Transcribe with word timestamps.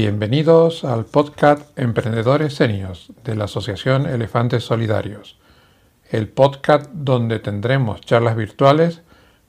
Bienvenidos 0.00 0.84
al 0.84 1.06
podcast 1.06 1.76
Emprendedores 1.76 2.54
Senios 2.54 3.12
de 3.24 3.34
la 3.34 3.46
Asociación 3.46 4.06
Elefantes 4.06 4.62
Solidarios, 4.62 5.40
el 6.08 6.28
podcast 6.28 6.88
donde 6.92 7.40
tendremos 7.40 8.00
charlas 8.02 8.36
virtuales 8.36 9.02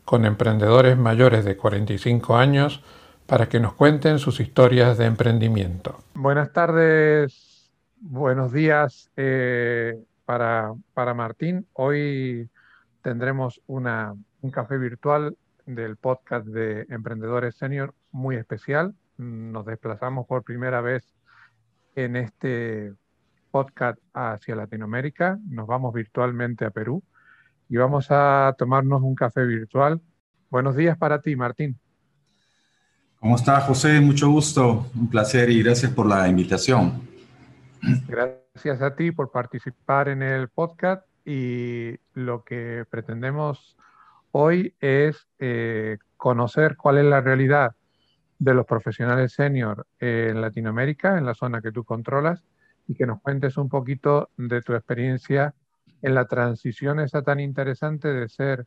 con 0.05 0.25
emprendedores 0.25 0.97
mayores 0.97 1.45
de 1.45 1.55
45 1.55 2.35
años 2.35 2.83
para 3.27 3.47
que 3.47 3.59
nos 3.59 3.73
cuenten 3.73 4.17
sus 4.17 4.39
historias 4.39 4.97
de 4.97 5.05
emprendimiento. 5.05 5.99
Buenas 6.15 6.51
tardes, 6.51 7.69
buenos 8.01 8.51
días 8.51 9.11
eh, 9.17 10.03
para, 10.25 10.73
para, 10.95 11.13
Martín. 11.13 11.67
Hoy 11.73 12.49
tendremos 13.03 13.61
una, 13.67 14.15
un 14.41 14.49
café 14.49 14.79
virtual 14.79 15.37
del 15.67 15.95
podcast 15.95 16.47
de 16.47 16.87
Emprendedores 16.89 17.53
Senior 17.53 17.93
muy 18.11 18.35
especial 18.35 18.95
nos 19.19 19.65
desplazamos 19.65 20.25
por 20.25 20.43
primera 20.43 20.81
vez 20.81 21.03
en 21.95 22.15
este 22.15 22.93
podcast 23.51 23.99
hacia 24.13 24.55
Latinoamérica. 24.55 25.37
Nos 25.49 25.67
vamos 25.67 25.93
virtualmente 25.93 26.65
a 26.65 26.69
Perú 26.69 27.03
y 27.67 27.77
vamos 27.77 28.07
a 28.09 28.55
tomarnos 28.57 29.01
un 29.01 29.15
café 29.15 29.45
virtual. 29.45 30.01
Buenos 30.49 30.75
días 30.75 30.97
para 30.97 31.21
ti, 31.21 31.35
Martín. 31.35 31.77
¿Cómo 33.19 33.35
está, 33.35 33.59
José? 33.59 33.99
Mucho 33.99 34.29
gusto, 34.29 34.85
un 34.95 35.09
placer 35.09 35.49
y 35.49 35.61
gracias 35.61 35.91
por 35.91 36.05
la 36.05 36.27
invitación. 36.29 37.01
Gracias 38.07 38.81
a 38.81 38.95
ti 38.95 39.11
por 39.11 39.31
participar 39.31 40.07
en 40.07 40.23
el 40.23 40.47
podcast 40.47 41.05
y 41.25 41.97
lo 42.13 42.43
que 42.45 42.85
pretendemos 42.89 43.75
hoy 44.31 44.73
es 44.79 45.27
eh, 45.39 45.97
conocer 46.15 46.77
cuál 46.77 46.99
es 46.99 47.05
la 47.05 47.19
realidad 47.19 47.75
de 48.39 48.53
los 48.53 48.65
profesionales 48.65 49.33
senior 49.33 49.85
en 49.99 50.41
Latinoamérica, 50.41 51.17
en 51.17 51.25
la 51.25 51.35
zona 51.35 51.61
que 51.61 51.71
tú 51.71 51.83
controlas, 51.83 52.43
y 52.87 52.95
que 52.95 53.05
nos 53.05 53.21
cuentes 53.21 53.57
un 53.57 53.69
poquito 53.69 54.29
de 54.37 54.61
tu 54.61 54.73
experiencia 54.73 55.53
en 56.01 56.15
la 56.15 56.25
transición 56.25 56.99
esa 56.99 57.21
tan 57.21 57.39
interesante 57.39 58.07
de 58.07 58.27
ser 58.29 58.65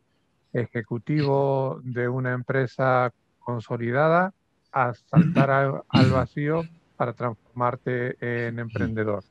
ejecutivo 0.53 1.81
de 1.83 2.07
una 2.07 2.31
empresa 2.31 3.11
consolidada 3.39 4.33
a 4.71 4.93
saltar 4.93 5.83
al, 5.89 6.11
vacío 6.11 6.63
para 6.95 7.13
transformarte 7.13 8.47
en 8.47 8.59
emprendedor. 8.59 9.23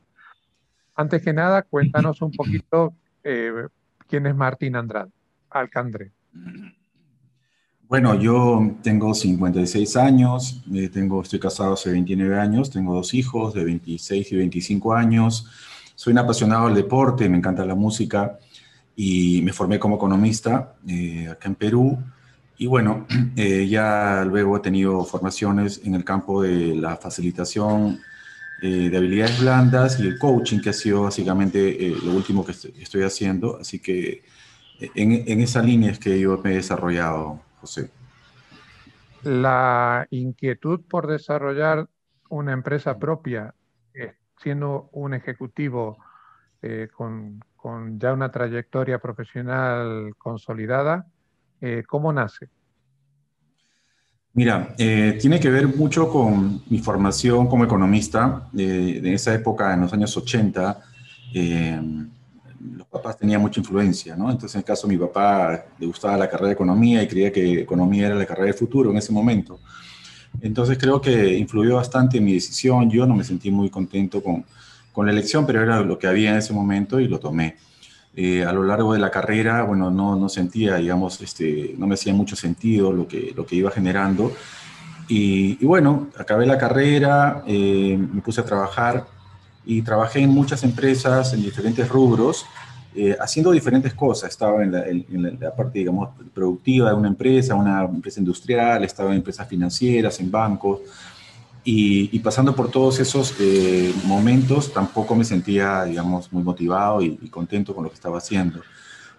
Antes 0.95 1.23
que 1.23 1.33
nada, 1.33 1.63
cuéntanos 1.63 2.21
un 2.21 2.31
poquito 2.31 2.93
eh, 3.23 3.67
quién 4.07 4.27
es 4.27 4.35
Martín 4.35 4.75
Andrade, 4.75 5.11
Alcandre. 5.49 6.11
Bueno, 7.93 8.19
yo 8.19 8.75
tengo 8.81 9.13
56 9.13 9.97
años, 9.97 10.63
eh, 10.73 10.89
tengo, 10.89 11.21
estoy 11.21 11.39
casado 11.39 11.73
hace 11.73 11.91
29 11.91 12.39
años, 12.39 12.71
tengo 12.71 12.95
dos 12.95 13.13
hijos 13.13 13.53
de 13.53 13.63
26 13.63 14.31
y 14.31 14.35
25 14.35 14.95
años, 14.95 15.45
soy 15.93 16.13
un 16.13 16.17
apasionado 16.17 16.65
del 16.65 16.73
deporte, 16.73 17.29
me 17.29 17.37
encanta 17.37 17.63
la 17.63 17.75
música 17.75 18.39
y 18.95 19.43
me 19.43 19.53
formé 19.53 19.77
como 19.77 19.97
economista 19.97 20.73
eh, 20.87 21.27
acá 21.29 21.47
en 21.47 21.53
Perú. 21.53 21.99
Y 22.57 22.65
bueno, 22.65 23.05
eh, 23.35 23.67
ya 23.69 24.25
luego 24.25 24.57
he 24.57 24.61
tenido 24.61 25.05
formaciones 25.05 25.79
en 25.83 25.93
el 25.93 26.03
campo 26.03 26.41
de 26.41 26.73
la 26.73 26.97
facilitación 26.97 27.99
de 28.59 28.97
habilidades 28.97 29.39
blandas 29.39 29.99
y 29.99 30.07
el 30.07 30.17
coaching, 30.17 30.61
que 30.61 30.71
ha 30.71 30.73
sido 30.73 31.03
básicamente 31.03 31.93
lo 32.03 32.13
último 32.13 32.43
que 32.43 32.53
estoy 32.53 33.03
haciendo. 33.03 33.59
Así 33.61 33.77
que 33.77 34.23
en, 34.79 35.11
en 35.27 35.41
esa 35.41 35.61
línea 35.61 35.91
es 35.91 35.99
que 35.99 36.19
yo 36.19 36.41
me 36.43 36.53
he 36.53 36.55
desarrollado. 36.55 37.42
La 39.23 40.07
inquietud 40.09 40.81
por 40.89 41.07
desarrollar 41.07 41.87
una 42.29 42.51
empresa 42.51 42.97
propia, 42.97 43.53
eh, 43.93 44.13
siendo 44.41 44.89
un 44.91 45.13
ejecutivo 45.13 45.97
eh, 46.61 46.87
con, 46.95 47.39
ya 47.99 48.13
una 48.13 48.31
trayectoria 48.31 48.99
profesional 48.99 50.13
consolidada, 50.17 51.07
eh, 51.61 51.83
¿cómo 51.87 52.11
nace? 52.11 52.49
Mira, 54.35 54.73
tiene 54.75 55.39
que 55.39 55.49
ver 55.51 55.67
mucho 55.67 56.09
con 56.09 56.63
mi 56.67 56.79
formación 56.79 57.47
como 57.47 57.65
economista. 57.65 58.49
de 58.51 59.13
esa 59.13 59.31
época, 59.31 59.71
en 59.75 59.81
los 59.81 59.93
años 59.93 60.17
80, 60.17 60.81
los 61.33 62.09
papás 62.93 63.17
tenían 63.17 63.41
mucha 63.41 63.59
influencia, 63.59 64.15
¿no? 64.15 64.31
Entonces, 64.31 64.55
en 64.55 64.59
el 64.59 64.65
caso 64.65 64.87
de 64.87 64.93
mi 64.95 64.99
papá, 64.99 65.65
le 65.77 65.85
gustaba 65.85 66.15
la 66.15 66.29
carrera 66.29 66.47
de 66.47 66.53
economía 66.53 67.03
y 67.03 67.07
creía 67.07 67.31
que 67.31 67.61
economía 67.61 68.07
era 68.07 68.15
la 68.15 68.25
carrera 68.25 68.45
del 68.45 68.53
futuro 68.53 68.91
en 68.91 68.97
ese 68.97 69.11
momento. 69.11 69.59
Entonces, 70.41 70.77
creo 70.77 71.01
que 71.01 71.37
influyó 71.37 71.75
bastante 71.75 72.17
en 72.17 72.25
mi 72.25 72.33
decisión. 72.33 72.89
Yo 72.89 73.05
no 73.05 73.15
me 73.15 73.23
sentí 73.23 73.51
muy 73.51 73.69
contento 73.69 74.23
con, 74.23 74.45
con 74.93 75.05
la 75.05 75.11
elección, 75.11 75.45
pero 75.45 75.61
era 75.61 75.81
lo 75.81 75.99
que 75.99 76.07
había 76.07 76.31
en 76.31 76.37
ese 76.37 76.53
momento 76.53 76.99
y 76.99 77.07
lo 77.07 77.19
tomé. 77.19 77.57
Eh, 78.15 78.45
a 78.45 78.53
lo 78.53 78.63
largo 78.63 78.93
de 78.93 78.99
la 78.99 79.09
carrera, 79.09 79.63
bueno, 79.63 79.89
no, 79.89 80.15
no 80.15 80.29
sentía, 80.29 80.75
digamos, 80.75 81.19
este, 81.21 81.73
no 81.77 81.87
me 81.87 81.95
hacía 81.95 82.13
mucho 82.13 82.35
sentido 82.35 82.93
lo 82.93 83.07
que, 83.07 83.33
lo 83.35 83.45
que 83.45 83.55
iba 83.55 83.71
generando. 83.71 84.31
Y, 85.07 85.63
bueno, 85.65 86.09
acabé 86.17 86.45
la 86.45 86.57
carrera, 86.57 87.43
eh, 87.45 87.97
me 87.97 88.21
puse 88.21 88.41
a 88.41 88.45
trabajar 88.45 89.05
y 89.65 89.81
trabajé 89.81 90.19
en 90.19 90.29
muchas 90.29 90.63
empresas 90.63 91.33
en 91.33 91.41
diferentes 91.41 91.87
rubros, 91.89 92.45
eh, 92.95 93.15
haciendo 93.19 93.51
diferentes 93.51 93.93
cosas. 93.93 94.29
Estaba 94.29 94.63
en 94.63 95.37
la, 95.39 95.55
parte, 95.55 95.79
digamos, 95.79 96.09
productiva 96.33 96.89
de 96.89 96.95
una 96.95 97.07
empresa, 97.07 97.55
una 97.55 97.83
empresa 97.83 98.19
industrial, 98.19 98.83
estaba 98.83 99.11
en 99.11 99.17
empresas 99.17 99.47
financieras, 99.47 100.19
en 100.19 100.31
bancos, 100.31 100.81
y, 101.65 102.19
pasando 102.19 102.53
por 102.53 102.69
todos 102.69 102.99
esos 102.99 103.35
eh, 103.39 103.93
momentos, 104.05 104.73
tampoco 104.73 105.15
me 105.15 105.23
sentía, 105.23 105.85
digamos, 105.85 106.31
muy 106.33 106.43
motivado 106.43 107.01
y, 107.01 107.17
y, 107.21 107.29
contento 107.29 107.73
con 107.73 107.85
lo 107.85 107.89
que 107.89 107.95
estaba 107.95 108.17
haciendo. 108.17 108.61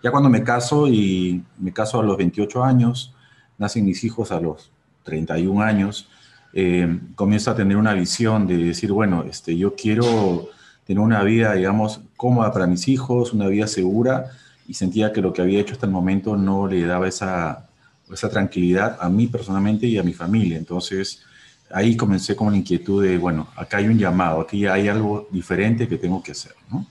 Ya 0.03 0.11
cuando 0.11 0.29
me 0.29 0.43
caso, 0.43 0.87
y 0.87 1.43
me 1.59 1.73
caso 1.73 2.01
a 2.01 2.03
los 2.03 2.19
28 2.19 2.63
años, 2.63 3.15
nacen 3.57 3.87
mis 3.87 4.05
hijos 4.05 4.31
a 4.31 4.41
los 4.41 4.71
31 5.05 5.63
años, 5.63 6.09
eh, 6.57 7.01
comienzo 7.17 7.51
a 7.51 7.57
tener 7.57 7.77
una 7.77 7.95
visión 7.95 8.47
de 8.47 8.57
decir, 8.57 8.93
bueno, 8.93 9.25
este, 9.29 9.57
yo 9.57 9.75
quiero 9.75 10.49
tener 10.87 11.03
una 11.03 11.23
vida, 11.23 11.55
digamos, 11.55 12.01
cómoda 12.17 12.53
para 12.53 12.67
mis 12.67 12.89
hijos, 12.89 13.33
una 13.33 13.49
vida 13.49 13.67
segura, 13.67 14.31
y 14.67 14.75
sentía 14.75 15.13
que 15.13 15.21
lo 15.21 15.33
que 15.33 15.43
había 15.43 15.61
hecho 15.61 15.75
hasta 15.75 15.87
el 15.87 15.93
momento 15.93 16.37
no 16.37 16.67
le 16.67 16.87
daba 16.87 17.09
esa, 17.09 17.69
esa 18.11 18.31
tranquilidad 18.31 18.97
a 19.01 19.09
mí 19.09 19.27
personalmente 19.27 19.87
y 19.87 19.99
a 19.99 20.03
mi 20.03 20.13
familia. 20.13 20.57
Entonces, 20.57 21.25
ahí 21.71 21.97
comencé 21.97 22.37
con 22.37 22.53
la 22.53 22.59
inquietud 22.59 23.03
de, 23.03 23.19
bueno, 23.19 23.49
acá 23.57 23.79
hay 23.79 23.89
un 23.89 23.99
llamado, 23.99 24.41
aquí 24.41 24.67
hay 24.67 24.89
algo 24.89 25.29
diferente 25.31 25.89
que 25.89 25.99
tengo 25.99 26.23
que 26.23 26.33
hacer, 26.33 26.53
¿no? 26.71 26.87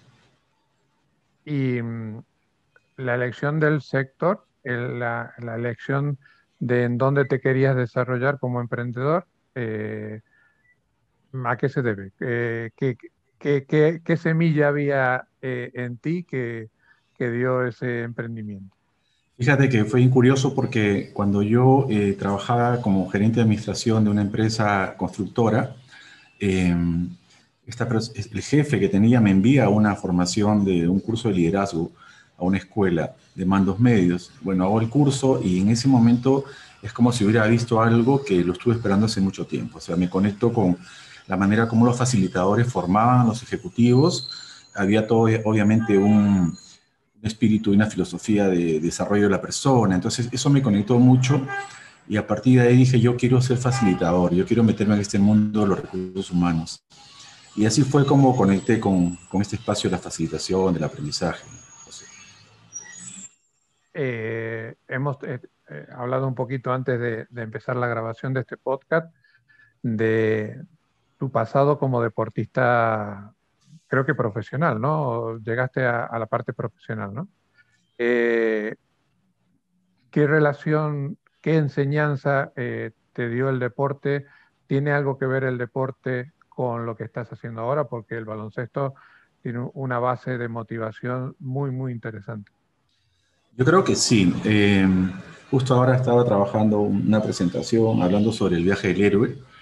Y 1.45 1.81
mm, 1.81 2.23
la 2.97 3.15
elección 3.15 3.59
del 3.59 3.81
sector, 3.81 4.45
la, 4.63 5.33
la, 5.39 5.55
elección 5.55 6.17
de 6.59 6.83
en 6.83 6.97
dónde 6.97 7.25
te 7.25 7.41
querías 7.41 7.75
desarrollar 7.75 8.39
como 8.39 8.61
emprendedor, 8.61 9.25
eh, 9.55 10.21
¿A 11.45 11.57
qué 11.57 11.67
se 11.67 11.81
debe? 11.81 12.11
Eh, 12.19 12.69
¿qué, 12.77 12.95
semilla 14.17 14.67
había 14.69 15.27
eh, 15.41 15.71
en 15.73 15.97
ti 15.97 16.23
que, 16.23 16.69
dio 17.17 17.65
ese 17.65 18.01
emprendimiento? 18.01 18.75
Fíjate 19.37 19.69
que 19.69 19.85
fue 19.85 20.01
curioso 20.09 20.53
porque 20.53 21.11
cuando 21.13 21.41
yo 21.41 21.87
trabajaba 22.19 22.81
como 22.81 23.09
gerente 23.09 23.37
de 23.37 23.43
administración 23.43 24.03
de 24.03 24.09
una 24.09 24.21
empresa 24.21 24.95
constructora, 24.97 25.73
em, 26.37 27.09
el 27.65 28.41
jefe 28.41 28.79
que 28.79 28.89
tenía 28.89 29.21
me 29.21 29.31
envía 29.31 29.69
una 29.69 29.95
formación 29.95 30.65
de 30.65 30.87
un 30.87 30.99
curso 30.99 31.29
de 31.29 31.35
liderazgo 31.35 31.91
a 32.37 32.43
una 32.43 32.57
escuela 32.57 33.15
de 33.35 33.45
mandos 33.45 33.79
medios. 33.79 34.31
Bueno, 34.41 34.65
hago 34.65 34.81
el 34.81 34.89
curso 34.89 35.39
y 35.43 35.59
en 35.59 35.69
ese 35.69 35.87
momento 35.87 36.45
es 36.81 36.91
como 36.91 37.11
si 37.11 37.23
hubiera 37.23 37.47
visto 37.47 37.81
algo 37.81 38.23
que 38.23 38.43
lo 38.43 38.53
estuve 38.53 38.75
esperando 38.75 39.05
hace 39.05 39.21
mucho 39.21 39.45
tiempo. 39.45 39.77
O 39.77 39.81
sea, 39.81 39.95
me 39.95 40.09
conecto 40.09 40.51
con 40.51 40.77
la 41.27 41.37
manera 41.37 41.67
como 41.67 41.85
los 41.85 41.97
facilitadores 41.97 42.71
formaban 42.71 43.27
los 43.27 43.43
ejecutivos. 43.43 44.29
Había 44.75 45.07
todo, 45.07 45.27
obviamente, 45.45 45.97
un 45.97 46.57
espíritu 47.21 47.71
y 47.71 47.75
una 47.75 47.85
filosofía 47.85 48.47
de 48.47 48.79
desarrollo 48.79 49.23
de 49.23 49.29
la 49.29 49.41
persona. 49.41 49.95
Entonces, 49.95 50.29
eso 50.31 50.49
me 50.49 50.61
conectó 50.61 50.99
mucho 50.99 51.41
y 52.07 52.17
a 52.17 52.27
partir 52.27 52.59
de 52.59 52.67
ahí 52.67 52.77
dije, 52.77 52.99
yo 52.99 53.15
quiero 53.15 53.41
ser 53.41 53.57
facilitador, 53.57 54.33
yo 54.33 54.45
quiero 54.45 54.63
meterme 54.63 54.95
en 54.95 55.01
este 55.01 55.19
mundo 55.19 55.61
de 55.61 55.67
los 55.67 55.81
recursos 55.81 56.31
humanos. 56.31 56.83
Y 57.55 57.65
así 57.65 57.83
fue 57.83 58.05
como 58.05 58.35
conecté 58.35 58.79
con, 58.79 59.15
con 59.29 59.41
este 59.41 59.55
espacio 59.55 59.89
de 59.89 59.95
la 59.95 60.01
facilitación, 60.01 60.73
del 60.73 60.83
aprendizaje. 60.83 61.45
Eh, 63.93 64.75
hemos, 64.87 65.17
eh, 65.23 65.39
eh, 65.69 65.87
hablado 65.91 66.27
un 66.27 66.35
poquito 66.35 66.73
antes 66.73 66.99
de, 66.99 67.27
empezar 67.35 67.75
la 67.75 67.87
grabación 67.87 68.33
de 68.33 68.41
este 68.41 68.57
podcast 68.57 69.13
de 69.83 70.61
tu 71.23 71.31
pasado 71.31 71.79
como 71.79 72.01
deportista, 72.01 73.33
creo 73.87 74.05
que 74.05 74.13
profesional, 74.13 74.81
¿no? 74.81 75.37
Llegaste 75.37 75.85
a, 75.85 76.19
la 76.19 76.25
parte 76.25 76.51
profesional, 76.51 77.13
¿no? 77.13 77.29
Eh, 77.97 78.75
¿Qué 80.11 80.27
relación, 80.27 81.17
qué 81.39 81.55
enseñanza 81.55 82.51
eh, 82.57 82.91
te 83.13 83.29
dio 83.29 83.47
el 83.47 83.59
deporte? 83.59 84.25
¿Tiene 84.67 84.91
algo 84.91 85.17
que 85.17 85.25
ver 85.25 85.45
el 85.45 85.57
deporte 85.57 86.33
con 86.49 86.85
lo 86.85 86.97
que 86.97 87.05
estás 87.05 87.31
haciendo 87.31 87.61
ahora, 87.61 87.85
porque 87.85 88.17
el 88.17 88.25
baloncesto 88.25 88.93
tiene 89.41 89.65
una 89.75 89.99
base 89.99 90.37
de 90.37 90.49
motivación 90.49 91.37
muy, 91.39 91.71
muy 91.71 91.93
interesante. 91.93 92.51
Yo 93.55 93.63
creo 93.63 93.81
que 93.81 93.95
sí. 93.95 94.35
Eh, 94.43 94.85
justo 95.49 95.73
ahora 95.73 95.95
estaba 95.95 96.25
trabajando 96.25 96.81
una 96.81 97.23
presentación 97.23 98.01
hablando 98.01 98.33
sobre 98.33 98.57
el 98.57 98.65
viaje 98.65 98.89
del 98.89 99.03
héroe 99.03 99.52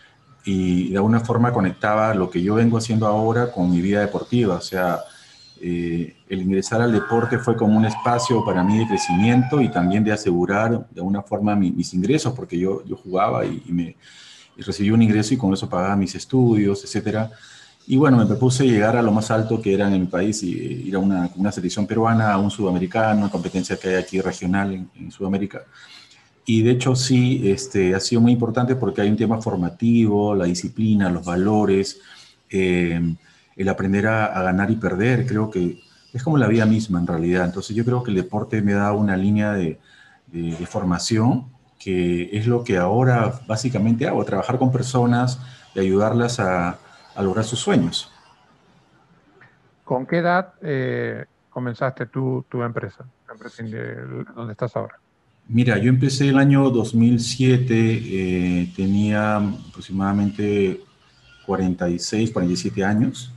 y 0.44 0.90
de 0.90 0.98
alguna 0.98 1.20
forma 1.20 1.54
conectaba 1.54 2.14
lo 2.14 2.30
que 2.30 2.42
yo 2.42 2.56
vengo 2.56 2.78
haciendo 2.78 3.08
ahora 3.08 3.52
con 3.52 3.70
mi 3.70 3.82
vida 3.82 4.02
deportiva. 4.02 4.56
O 4.56 4.62
sea, 4.62 5.02
eh, 5.64 6.16
el 6.28 6.42
ingresar 6.42 6.82
al 6.82 6.92
deporte 6.92 7.38
fue 7.38 7.56
como 7.56 7.78
un 7.78 7.86
espacio 7.86 8.44
para 8.44 8.64
mí 8.64 8.80
de 8.80 8.88
crecimiento 8.88 9.62
y 9.62 9.70
también 9.70 10.04
de 10.04 10.12
asegurar 10.12 10.88
de 10.90 11.02
alguna 11.02 11.22
forma 11.22 11.56
mis 11.56 11.94
ingresos, 11.94 12.34
porque 12.34 12.58
yo, 12.58 12.84
yo 12.86 12.96
jugaba 12.96 13.46
y, 13.46 13.62
me 13.68 13.96
recibí 14.58 14.90
un 14.90 15.04
ingreso 15.04 15.36
y 15.36 15.38
con 15.38 15.54
eso 15.54 15.70
pagaba 15.70 15.96
mis 15.96 16.16
estudios, 16.16 16.84
etcétera. 16.84 17.30
Y 17.86 17.98
bueno, 17.98 18.18
me 18.18 18.26
propuse 18.26 18.66
llegar 18.66 18.96
a 18.96 19.04
lo 19.04 19.12
más 19.12 19.30
alto 19.30 19.62
que 19.62 19.74
era 19.74 19.88
en 19.88 20.00
mi 20.02 20.08
país 20.08 20.42
y 20.42 20.50
ir 20.50 20.96
a 20.96 21.00
una, 21.00 21.30
una 21.36 21.52
selección 21.52 21.86
peruana, 21.86 22.34
a 22.34 22.38
un 22.40 22.50
sudamericano, 22.50 23.30
competencia 23.30 23.78
que 23.78 23.90
hay 23.90 23.96
aquí 23.96 24.20
regional 24.20 24.88
en, 24.96 25.12
Sudamérica. 25.12 25.64
Y 26.54 26.64
de 26.64 26.72
hecho 26.72 26.98
sí, 26.98 27.50
este, 27.50 27.96
ha 27.96 28.02
sido 28.02 28.20
muy 28.20 28.34
importante 28.34 28.76
porque 28.76 29.00
hay 29.00 29.10
un 29.10 29.16
tema 29.16 29.42
formativo, 29.42 30.36
la 30.36 30.44
disciplina, 30.44 31.10
los 31.10 31.24
valores. 31.24 32.02
Eh, 32.50 33.16
el 33.56 33.70
aprender 33.70 34.08
a, 34.08 34.42
ganar 34.44 34.70
y 34.70 34.76
perder, 34.76 35.26
creo 35.26 35.50
que 35.50 35.82
es 36.12 36.22
como 36.22 36.38
la 36.38 36.50
vida 36.50 36.66
misma 36.66 37.00
en 37.00 37.08
realidad. 37.08 37.46
Entonces 37.46 37.74
yo 37.74 37.86
creo 37.86 38.04
que 38.04 38.12
el 38.12 38.18
deporte 38.18 38.62
me 38.62 38.74
da 38.74 38.92
una 38.92 39.16
línea 39.16 39.54
de, 39.54 39.80
formación 40.68 41.46
que 41.80 42.30
es 42.38 42.46
lo 42.48 42.66
que 42.66 42.78
ahora 42.78 43.40
básicamente 43.48 44.06
hago, 44.06 44.26
trabajar 44.26 44.58
con 44.58 44.74
personas 44.74 45.40
y 45.74 45.80
ayudarlas 45.80 46.38
a, 46.42 46.78
lograr 47.18 47.46
sus 47.46 47.60
sueños. 47.60 48.12
¿Con 49.86 50.06
qué 50.06 50.18
edad 50.18 50.56
eh, 50.62 51.24
comenzaste 51.50 52.08
tu, 52.08 52.44
tu 52.50 52.62
empresa, 52.62 53.06
donde 54.36 54.52
estás 54.52 54.76
ahora? 54.76 55.00
Mira, 55.54 55.78
yo 55.78 55.90
empecé 55.90 56.30
el 56.30 56.38
año 56.38 56.70
2007, 56.70 57.66
eh, 57.74 58.74
tenía 58.76 59.38
aproximadamente 59.38 60.82
46, 61.46 62.32
47 62.32 62.84
años. 62.84 63.32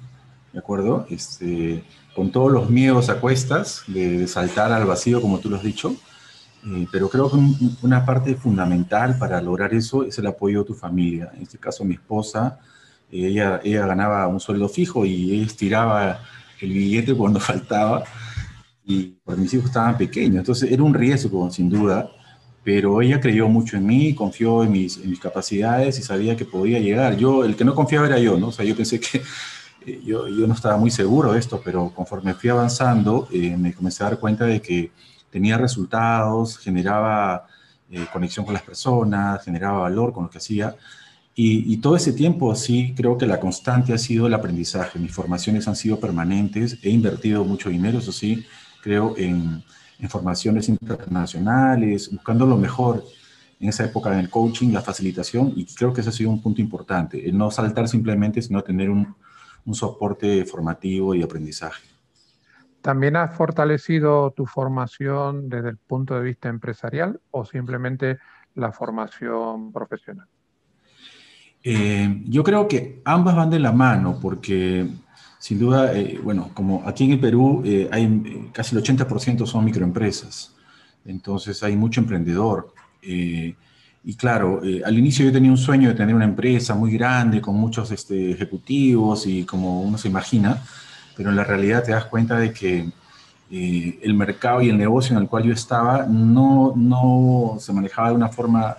¿de 0.54 0.60
acuerdo? 0.60 1.04
Este, 1.10 1.84
con 2.14 2.30
todos 2.30 2.50
los 2.50 2.70
miedos 2.70 3.10
a 3.10 3.20
cuestas 3.20 3.82
de, 3.88 4.26
saltar 4.28 4.72
al 4.72 4.86
vacío, 4.86 5.20
como 5.20 5.40
tú 5.40 5.50
lo 5.50 5.56
has 5.56 5.64
dicho, 5.64 5.96
eh, 6.64 6.86
pero 6.92 7.10
creo 7.10 7.28
que 7.28 7.36
una 7.82 8.06
parte 8.06 8.36
fundamental 8.36 9.18
para 9.18 9.42
lograr 9.42 9.74
eso 9.74 10.04
es 10.04 10.16
el 10.18 10.28
apoyo 10.28 10.60
de 10.60 10.66
tu 10.66 10.74
familia. 10.74 11.32
En 11.34 11.42
este 11.42 11.58
caso, 11.58 11.84
mi 11.84 11.94
esposa, 11.94 12.60
ella, 13.10 13.60
ella 13.64 13.86
ganaba 13.86 14.28
un 14.28 14.38
sueldo 14.38 14.68
fijo 14.68 15.04
y 15.04 15.42
estiraba 15.42 16.20
el 16.60 16.72
billete 16.72 17.14
cuando 17.14 17.40
faltaba, 17.50 18.04
y 18.84 19.16
porque 19.24 19.40
mis 19.40 19.54
hijos 19.54 19.66
estaban 19.66 19.96
pequeños, 19.96 20.38
entonces 20.38 20.70
era 20.70 20.82
un 20.82 20.92
riesgo, 20.92 21.50
sin 21.50 21.70
duda, 21.70 22.10
pero 22.64 23.02
ella 23.02 23.20
creyó 23.20 23.48
mucho 23.48 23.76
en 23.76 23.86
mí, 23.86 24.14
confió 24.14 24.64
en 24.64 24.72
mis, 24.72 24.96
en 24.96 25.10
mis 25.10 25.20
capacidades 25.20 25.98
y 25.98 26.02
sabía 26.02 26.34
que 26.34 26.46
podía 26.46 26.78
llegar. 26.80 27.16
Yo, 27.16 27.44
el 27.44 27.56
que 27.56 27.64
no 27.64 27.74
confiaba 27.74 28.06
era 28.06 28.18
yo, 28.18 28.38
¿no? 28.38 28.48
O 28.48 28.52
sea, 28.52 28.64
yo 28.64 28.74
pensé 28.74 28.98
que 28.98 29.22
eh, 29.86 30.00
yo, 30.04 30.28
yo, 30.28 30.46
no 30.46 30.54
estaba 30.54 30.78
muy 30.78 30.90
seguro 30.90 31.32
de 31.32 31.38
esto, 31.38 31.60
pero 31.62 31.90
conforme 31.94 32.34
fui 32.34 32.48
avanzando, 32.50 33.28
eh, 33.30 33.56
me 33.56 33.74
comencé 33.74 34.02
a 34.02 34.10
dar 34.10 34.18
cuenta 34.18 34.46
de 34.46 34.60
que 34.62 34.90
tenía 35.30 35.58
resultados, 35.58 36.58
generaba 36.58 37.46
eh, 37.90 38.06
conexión 38.12 38.46
con 38.46 38.54
las 38.54 38.62
personas, 38.62 39.44
generaba 39.44 39.80
valor 39.80 40.12
con 40.12 40.24
lo 40.24 40.30
que 40.30 40.38
hacía. 40.38 40.74
Y, 41.34 41.72
y, 41.72 41.78
todo 41.78 41.96
ese 41.96 42.12
tiempo, 42.12 42.54
sí, 42.54 42.94
creo 42.96 43.18
que 43.18 43.26
la 43.26 43.40
constante 43.40 43.92
ha 43.92 43.98
sido 43.98 44.28
el 44.28 44.34
aprendizaje. 44.34 45.00
Mis 45.00 45.12
formaciones 45.12 45.66
han 45.66 45.74
sido 45.74 45.98
permanentes. 45.98 46.78
He 46.82 46.90
invertido 46.90 47.44
mucho 47.44 47.70
dinero, 47.70 47.98
eso 47.98 48.12
sí, 48.12 48.46
creo 48.84 49.14
en, 49.16 49.64
en 49.98 50.08
formaciones 50.10 50.68
internacionales, 50.68 52.10
buscando 52.12 52.44
lo 52.44 52.58
mejor 52.58 53.02
en 53.58 53.68
esa 53.70 53.84
época 53.84 54.12
en 54.12 54.18
el 54.18 54.28
coaching, 54.28 54.72
la 54.72 54.82
facilitación, 54.82 55.52
y 55.56 55.64
creo 55.64 55.92
que 55.92 56.02
ese 56.02 56.10
ha 56.10 56.12
sido 56.12 56.30
un 56.30 56.42
punto 56.42 56.60
importante, 56.60 57.26
el 57.26 57.36
no 57.36 57.50
saltar 57.50 57.88
simplemente, 57.88 58.42
sino 58.42 58.62
tener 58.62 58.90
un, 58.90 59.14
un 59.64 59.74
soporte 59.74 60.44
formativo 60.44 61.14
y 61.14 61.22
aprendizaje. 61.22 61.82
¿También 62.82 63.16
has 63.16 63.34
fortalecido 63.34 64.32
tu 64.32 64.44
formación 64.44 65.48
desde 65.48 65.70
el 65.70 65.78
punto 65.78 66.14
de 66.14 66.22
vista 66.22 66.50
empresarial 66.50 67.18
o 67.30 67.46
simplemente 67.46 68.18
la 68.54 68.72
formación 68.72 69.72
profesional? 69.72 70.26
Eh, 71.62 72.22
yo 72.26 72.44
creo 72.44 72.68
que 72.68 73.00
ambas 73.06 73.34
van 73.34 73.48
de 73.48 73.58
la 73.58 73.72
mano 73.72 74.18
porque 74.20 74.86
sin 75.44 75.58
duda, 75.58 75.92
eh, 75.92 76.18
bueno, 76.22 76.50
como 76.54 76.82
aquí 76.86 77.04
en 77.04 77.12
el 77.12 77.20
Perú 77.20 77.62
eh, 77.66 77.86
hay 77.92 78.50
casi 78.52 78.74
el 78.74 78.82
80% 78.82 79.44
son 79.44 79.64
microempresas, 79.64 80.54
entonces 81.04 81.62
hay 81.62 81.76
mucho 81.76 82.00
emprendedor. 82.00 82.72
Y 84.06 84.16
claro, 84.16 84.62
eh, 84.62 84.82
al 84.84 84.98
inicio 84.98 85.24
yo 85.24 85.32
tenía 85.32 85.50
un 85.50 85.56
sueño 85.56 85.88
de 85.88 85.94
tener 85.94 86.14
una 86.14 86.26
empresa 86.26 86.74
muy 86.74 86.92
grande, 86.92 87.40
con 87.40 87.56
muchos 87.56 87.90
este, 87.90 88.32
ejecutivos 88.32 89.26
y 89.26 89.44
como 89.44 89.80
uno 89.80 89.96
se 89.96 90.08
imagina, 90.08 90.62
pero 91.16 91.30
en 91.30 91.36
la 91.36 91.44
realidad 91.44 91.82
te 91.82 91.92
das 91.92 92.04
cuenta 92.04 92.38
de 92.38 92.52
que 92.52 92.90
eh, 93.50 93.98
el 94.02 94.14
mercado 94.14 94.60
y 94.60 94.68
el 94.68 94.76
negocio 94.76 95.16
en 95.16 95.22
el 95.22 95.28
cual 95.28 95.44
yo 95.44 95.54
estaba 95.54 96.06
no, 96.06 96.74
no 96.76 97.56
se 97.58 97.72
manejaba 97.72 98.10
de 98.10 98.14
una 98.14 98.28
forma, 98.28 98.76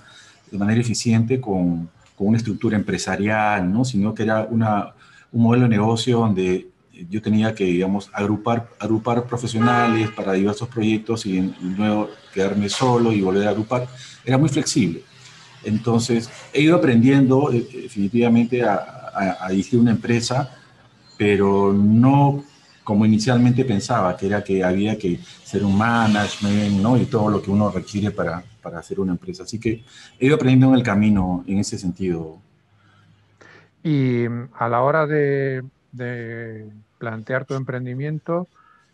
de 0.51 0.57
manera 0.59 0.79
eficiente 0.79 1.41
con, 1.41 1.89
con 2.15 2.27
una 2.27 2.37
estructura 2.37 2.77
empresarial, 2.77 3.71
¿no? 3.71 3.83
sino 3.83 4.13
que 4.13 4.23
era 4.23 4.47
una, 4.47 4.93
un 5.35 5.43
modelo 5.43 5.63
de 5.63 5.69
negocio 5.69 6.19
donde 6.19 6.69
yo 7.09 7.21
tenía 7.21 7.53
que, 7.53 7.65
digamos, 7.65 8.09
agrupar, 8.13 8.69
agrupar 8.79 9.25
profesionales 9.25 10.09
para 10.11 10.31
diversos 10.31 10.69
proyectos 10.69 11.25
y, 11.25 11.53
luego 11.61 12.09
quedarme 12.33 12.69
solo 12.69 13.11
y 13.11 13.19
volver 13.19 13.47
a 13.47 13.49
agrupar. 13.49 13.85
Era 14.23 14.37
muy 14.37 14.47
flexible. 14.47 15.03
Entonces, 15.65 16.29
he 16.53 16.61
ido 16.61 16.77
aprendiendo 16.77 17.51
eh, 17.51 17.67
definitivamente 17.83 18.63
a, 18.63 19.47
dirigir 19.49 19.79
una 19.79 19.91
empresa, 19.91 20.57
pero 21.17 21.73
no 21.73 22.43
como 22.83 23.05
inicialmente 23.05 23.65
pensaba, 23.65 24.15
que 24.15 24.27
era 24.27 24.43
que 24.43 24.63
había 24.63 24.97
que 24.97 25.19
ser 25.43 25.65
un 25.65 25.77
management, 25.77 26.81
¿no? 26.81 26.97
Y 26.97 27.05
todo 27.05 27.29
lo 27.29 27.41
que 27.41 27.49
uno 27.49 27.71
requiere 27.71 28.11
para, 28.11 28.43
para 28.61 28.79
hacer 28.79 28.99
una 28.99 29.13
empresa. 29.13 29.43
Así 29.43 29.59
que 29.59 29.83
he 30.19 30.27
ido 30.27 30.35
aprendiendo 30.35 30.67
en 30.69 30.75
el 30.75 30.83
camino 30.83 31.43
en 31.47 31.59
ese 31.59 31.77
sentido. 31.77 32.44
Y 33.87 34.25
a 34.25 34.67
la 34.67 34.81
hora 34.81 35.05
de, 35.05 35.63
plantear 36.97 37.45
tu 37.45 37.53
emprendimiento, 37.53 38.47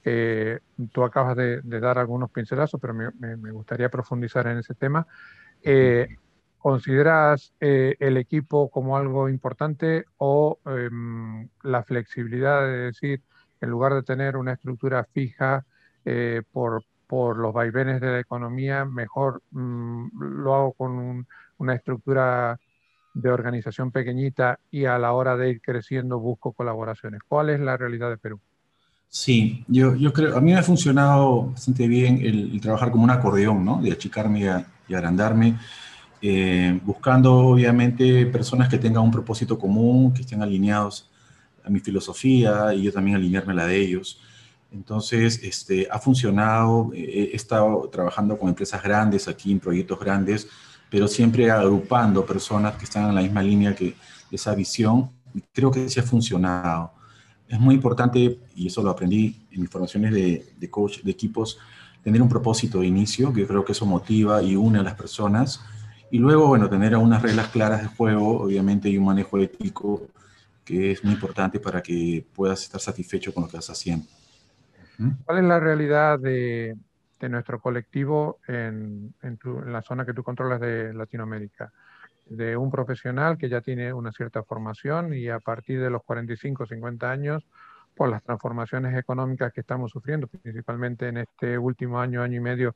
eh, 0.03 0.59
tú 0.91 1.05
acabas 1.05 1.37
de, 1.37 1.61
dar 1.61 1.97
algunos 1.97 2.29
pincelazos, 2.29 2.77
pero 2.81 2.93
me, 2.93 3.51
gustaría 3.53 3.87
profundizar 3.87 4.47
en 4.47 4.57
ese 4.57 4.73
tema. 4.73 5.07
Eh, 5.63 6.17
¿Consideras 6.57 7.53
eh, 7.61 7.95
el 8.01 8.17
equipo 8.17 8.69
como 8.69 8.97
algo 8.97 9.29
importante 9.29 10.07
o 10.17 10.59
em, 10.65 11.47
la 11.63 11.83
flexibilidad 11.83 12.61
de 12.61 12.77
decir, 12.91 13.21
en 13.61 13.69
lugar 13.69 13.93
de 13.93 14.03
tener 14.03 14.35
una 14.35 14.51
estructura 14.51 15.05
fija 15.05 15.65
eh, 16.03 16.41
por, 16.51 16.83
por, 17.07 17.37
los 17.37 17.53
vaivenes 17.53 18.01
de 18.01 18.11
la 18.11 18.19
economía, 18.19 18.83
mejor 18.83 19.41
mm, 19.51 20.21
lo 20.43 20.53
hago 20.53 20.73
con 20.73 21.25
una 21.59 21.75
estructura 21.75 22.59
de 23.13 23.29
organización 23.29 23.91
pequeñita 23.91 24.59
y 24.69 24.85
a 24.85 24.97
la 24.97 25.13
hora 25.13 25.35
de 25.37 25.49
ir 25.49 25.61
creciendo 25.61 26.19
busco 26.19 26.53
colaboraciones? 26.53 27.21
¿Cuál 27.27 27.49
es 27.49 27.59
la 27.59 27.77
realidad 27.77 28.09
de 28.09 28.17
Perú? 28.17 28.39
Sí, 29.13 29.65
yo, 29.67 29.93
yo 29.95 30.13
creo, 30.13 30.37
a 30.37 30.41
mí 30.41 30.53
me 30.53 30.57
ha 30.57 30.63
funcionado 30.63 31.47
bastante 31.47 31.85
bien 31.85 32.19
el, 32.23 32.61
trabajar 32.61 32.91
como 32.91 33.03
un 33.03 33.09
acordeón, 33.09 33.65
¿no? 33.65 33.81
De 33.81 33.91
achicarme 33.91 34.63
y, 34.87 34.93
agrandarme. 34.93 35.57
Eh, 36.21 36.79
buscando 36.83 37.35
obviamente 37.35 38.25
personas 38.27 38.69
que 38.69 38.77
tengan 38.77 39.03
un 39.03 39.11
propósito 39.11 39.59
común, 39.59 40.13
que 40.13 40.21
estén 40.21 40.41
alineados 40.41 41.09
a 41.63 41.69
mi 41.69 41.79
filosofía 41.79 42.73
y 42.73 42.83
yo 42.83 42.93
también 42.93 43.17
alinearme 43.17 43.51
a 43.51 43.55
la 43.57 43.65
de 43.65 43.77
ellos. 43.77 44.21
Entonces, 44.71 45.41
este, 45.43 45.87
ha 45.91 45.99
funcionado, 45.99 46.91
he 46.93 47.35
estado 47.35 47.89
trabajando 47.89 48.37
con 48.37 48.47
empresas 48.47 48.81
grandes 48.81 49.27
aquí 49.27 49.51
en 49.51 49.59
proyectos 49.59 49.99
grandes, 49.99 50.47
pero 50.91 51.07
siempre 51.07 51.49
agrupando 51.49 52.23
personas 52.23 52.75
que 52.75 52.85
están 52.85 53.09
en 53.09 53.15
la 53.15 53.21
misma 53.21 53.41
línea 53.41 53.73
que 53.75 53.95
esa 54.31 54.53
visión. 54.53 55.09
Creo 55.51 55.71
que 55.71 55.89
sí 55.89 55.99
ha 55.99 56.03
funcionado. 56.03 56.93
Es 57.47 57.59
muy 57.59 57.75
importante, 57.75 58.39
y 58.55 58.67
eso 58.67 58.83
lo 58.83 58.91
aprendí 58.91 59.47
en 59.51 59.61
mis 59.61 59.69
formaciones 59.69 60.13
de, 60.13 60.45
de 60.57 60.69
coach 60.69 61.01
de 61.01 61.11
equipos, 61.11 61.57
tener 62.03 62.21
un 62.21 62.29
propósito 62.29 62.81
de 62.81 62.87
inicio, 62.87 63.33
que 63.33 63.47
creo 63.47 63.65
que 63.65 63.71
eso 63.71 63.85
motiva 63.85 64.43
y 64.43 64.55
une 64.55 64.79
a 64.79 64.83
las 64.83 64.95
personas 64.95 65.61
y 66.11 66.17
luego, 66.17 66.47
bueno, 66.47 66.69
tener 66.69 66.95
unas 66.97 67.21
reglas 67.21 67.47
claras 67.47 67.81
de 67.81 67.87
juego, 67.87 68.41
obviamente, 68.41 68.89
y 68.89 68.97
un 68.97 69.05
manejo 69.05 69.37
ético 69.37 70.09
que 70.65 70.91
es 70.91 71.03
muy 71.05 71.13
importante 71.13 71.59
para 71.59 71.81
que 71.81 72.25
puedas 72.35 72.61
estar 72.63 72.81
satisfecho 72.81 73.33
con 73.33 73.43
lo 73.43 73.49
que 73.49 73.57
estás 73.57 73.77
haciendo. 73.77 74.05
¿Cuál 75.25 75.37
es 75.39 75.43
la 75.45 75.59
realidad 75.59 76.19
de, 76.19 76.75
de 77.21 77.29
nuestro 77.29 77.61
colectivo 77.61 78.39
en, 78.47 79.13
la 79.65 79.81
zona 79.81 80.05
que 80.05 80.13
tú 80.13 80.23
controlas 80.23 80.59
de 80.59 80.93
Latinoamérica? 80.93 81.71
de 82.27 82.55
un 82.55 82.71
profesional 82.71 83.37
que 83.37 83.49
ya 83.49 83.59
tiene 83.59 83.91
una 83.91 84.13
cierta 84.13 84.41
formación 84.43 85.13
y 85.13 85.27
a 85.27 85.39
partir 85.39 85.81
de 85.81 85.89
los 85.89 86.01
45 86.03 86.63
o 86.63 86.65
50 86.65 87.11
años, 87.11 87.45
por 87.95 88.09
las 88.09 88.23
transformaciones 88.23 88.97
económicas 88.97 89.51
que 89.51 89.61
estamos 89.61 89.91
sufriendo, 89.91 90.27
principalmente 90.27 91.09
en 91.09 91.17
este 91.17 91.57
último 91.57 91.99
año, 91.99 92.21
año 92.21 92.37
y 92.37 92.39
medio, 92.39 92.75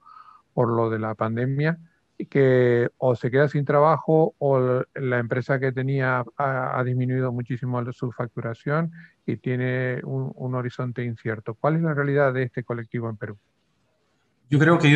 por 0.53 0.69
lo 0.69 0.89
de 0.89 0.99
la 0.99 1.15
pandemia, 1.15 1.77
y 2.17 2.25
que 2.27 2.89
o 2.97 3.15
se 3.15 3.29
queda 3.29 3.47
sin 3.47 3.65
trabajo 3.65 4.35
o 4.39 4.83
la 4.93 5.19
empresa 5.19 5.59
que 5.59 5.71
tenía 5.71 6.23
ha, 6.37 6.83
disminuido 6.83 7.31
muchísimo 7.31 7.81
su 7.91 8.11
facturación 8.11 8.91
y 9.25 9.37
tiene 9.37 10.01
un, 10.03 10.55
horizonte 10.55 11.03
incierto. 11.03 11.55
¿Cuál 11.55 11.75
es 11.75 11.81
la 11.81 11.93
realidad 11.93 12.33
de 12.33 12.43
este 12.43 12.63
colectivo 12.63 13.09
en 13.09 13.17
Perú? 13.17 13.37
Yo 14.49 14.59
creo 14.59 14.77
que 14.77 14.87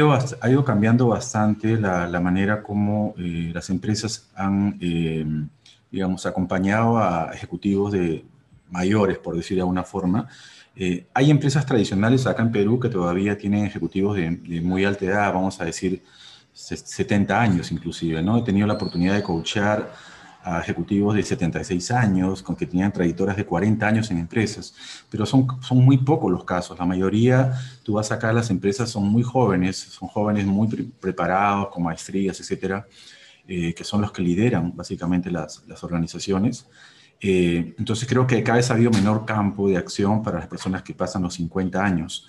ha 0.41 0.49
ido, 0.49 0.63
cambiando 0.63 1.07
bastante 1.07 1.75
la, 1.77 2.19
manera 2.19 2.61
como 2.61 3.15
eh, 3.17 3.51
las 3.53 3.69
empresas 3.71 4.29
han, 4.35 4.77
eh, 4.79 5.25
digamos, 5.91 6.25
acompañado 6.27 6.99
a 6.99 7.31
ejecutivos 7.33 7.91
de 7.91 8.25
mayores, 8.69 9.17
por 9.17 9.35
decir 9.35 9.57
de 9.57 9.61
alguna 9.61 9.83
forma. 9.83 10.27
Eh, 10.75 11.07
hay 11.13 11.31
empresas 11.31 11.65
tradicionales 11.65 12.27
acá 12.27 12.43
en 12.43 12.51
Perú 12.51 12.79
que 12.79 12.89
todavía 12.89 13.37
tienen 13.37 13.65
ejecutivos 13.65 14.15
de, 14.15 14.29
de 14.29 14.61
muy 14.61 14.85
alta 14.85 15.05
edad, 15.05 15.33
vamos 15.33 15.59
a 15.59 15.65
decir 15.65 16.03
70 16.53 17.41
años 17.41 17.71
inclusive, 17.71 18.21
¿no? 18.21 18.37
He 18.37 18.43
tenido 18.43 18.67
la 18.67 18.75
oportunidad 18.75 19.15
de 19.15 19.23
coachar 19.23 19.91
a 20.43 20.61
ejecutivos 20.61 21.15
de 21.15 21.23
76 21.23 21.91
años, 21.91 22.41
con 22.41 22.55
que 22.55 22.65
tenían 22.65 22.91
trayectorias 22.91 23.37
de 23.37 23.45
40 23.45 23.87
años 23.87 24.11
en 24.11 24.19
empresas, 24.19 24.73
pero 25.09 25.25
son, 25.25 25.47
son 25.61 25.79
muy 25.79 25.97
pocos 25.97 26.31
los 26.31 26.43
casos. 26.43 26.77
La 26.79 26.85
mayoría, 26.85 27.53
tú 27.83 27.93
vas 27.93 28.11
acá, 28.11 28.31
las 28.31 28.49
empresas 28.49 28.89
son 28.89 29.03
muy 29.05 29.23
jóvenes, 29.23 29.77
son 29.77 30.07
jóvenes 30.07 30.45
muy 30.45 30.67
preparados, 30.99 31.69
con 31.69 31.83
maestrías, 31.83 32.39
etcétera, 32.39 32.87
eh, 33.47 33.73
que 33.73 33.83
son 33.83 34.01
los 34.01 34.11
que 34.11 34.21
lideran 34.21 34.75
básicamente 34.75 35.29
las, 35.29 35.63
las 35.67 35.83
organizaciones. 35.83 36.67
Eh, 37.21 37.75
entonces 37.77 38.07
creo 38.07 38.25
que 38.25 38.41
cada 38.43 38.57
vez 38.57 38.71
ha 38.71 38.75
habido 38.75 38.91
menor 38.91 39.25
campo 39.25 39.67
de 39.67 39.77
acción 39.77 40.23
para 40.23 40.39
las 40.39 40.47
personas 40.47 40.83
que 40.83 40.93
pasan 40.93 41.23
los 41.23 41.33
50 41.33 41.83
años. 41.83 42.27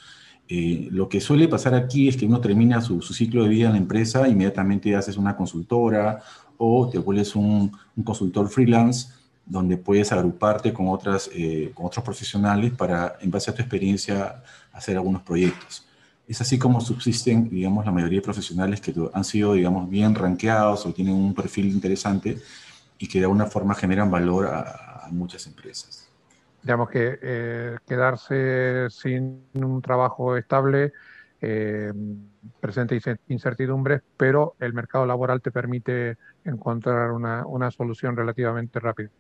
Eh, 0.49 0.89
lo 0.91 1.09
que 1.09 1.21
suele 1.21 1.47
pasar 1.47 1.75
aquí 1.75 2.09
es 2.09 2.17
que 2.17 2.27
uno 2.27 2.41
termina 2.41 2.81
su, 2.81 3.01
ciclo 3.03 3.45
de 3.45 3.49
vida 3.49 3.67
en 3.67 3.73
la 3.75 3.79
empresa, 3.79 4.27
inmediatamente 4.27 4.97
haces 4.97 5.17
una 5.17 5.37
consultora 5.37 6.21
o 6.63 6.89
te 6.89 6.99
vuelves 6.99 7.35
un, 7.35 7.73
consultor 8.05 8.49
freelance 8.49 9.09
donde 9.45 9.77
puedes 9.77 10.13
agruparte 10.13 10.73
con, 10.73 10.89
otras, 10.89 11.29
eh, 11.35 11.73
con 11.75 11.87
otros 11.87 12.05
profesionales 12.05 12.73
para, 12.73 13.17
en 13.21 13.31
base 13.31 13.51
a 13.51 13.55
tu 13.55 13.63
experiencia, 13.63 14.43
hacer 14.73 14.97
algunos 14.97 15.23
proyectos. 15.23 15.87
Es 16.29 16.41
así 16.41 16.59
como 16.59 16.81
subsisten, 16.81 17.51
digamos, 17.51 17.85
la 17.85 17.91
mayoría 17.91 18.21
de 18.21 18.25
profesionales 18.25 18.81
que 18.81 18.95
han 19.13 19.25
sido, 19.25 19.55
digamos, 19.55 19.91
bien 19.91 20.15
rankeados 20.15 20.87
o 20.87 20.93
tienen 20.93 21.15
un 21.15 21.35
perfil 21.35 21.67
interesante 21.67 22.39
y 22.99 23.09
que 23.09 23.19
de 23.19 23.25
alguna 23.25 23.47
forma 23.47 23.75
generan 23.75 24.11
valor 24.11 24.47
a 24.47 25.09
muchas 25.11 25.47
empresas 25.47 26.01
digamos 26.63 26.91
que 26.91 27.19
eh, 27.23 27.77
quedarse 27.87 28.89
sin 28.91 29.45
un 29.55 29.81
trabajo 29.81 30.37
estable 30.37 30.93
eh, 31.41 31.93
presenta 32.61 32.95
incertidumbres, 33.29 34.03
pero 34.17 34.55
el 34.61 34.75
mercado 34.75 35.07
laboral 35.07 35.41
te 35.41 35.51
permite 35.51 36.17
encontrar 36.45 37.13
una, 37.13 37.47
una, 37.47 37.71
solución 37.71 38.17
relativamente 38.17 38.79
rápida. 38.79 39.11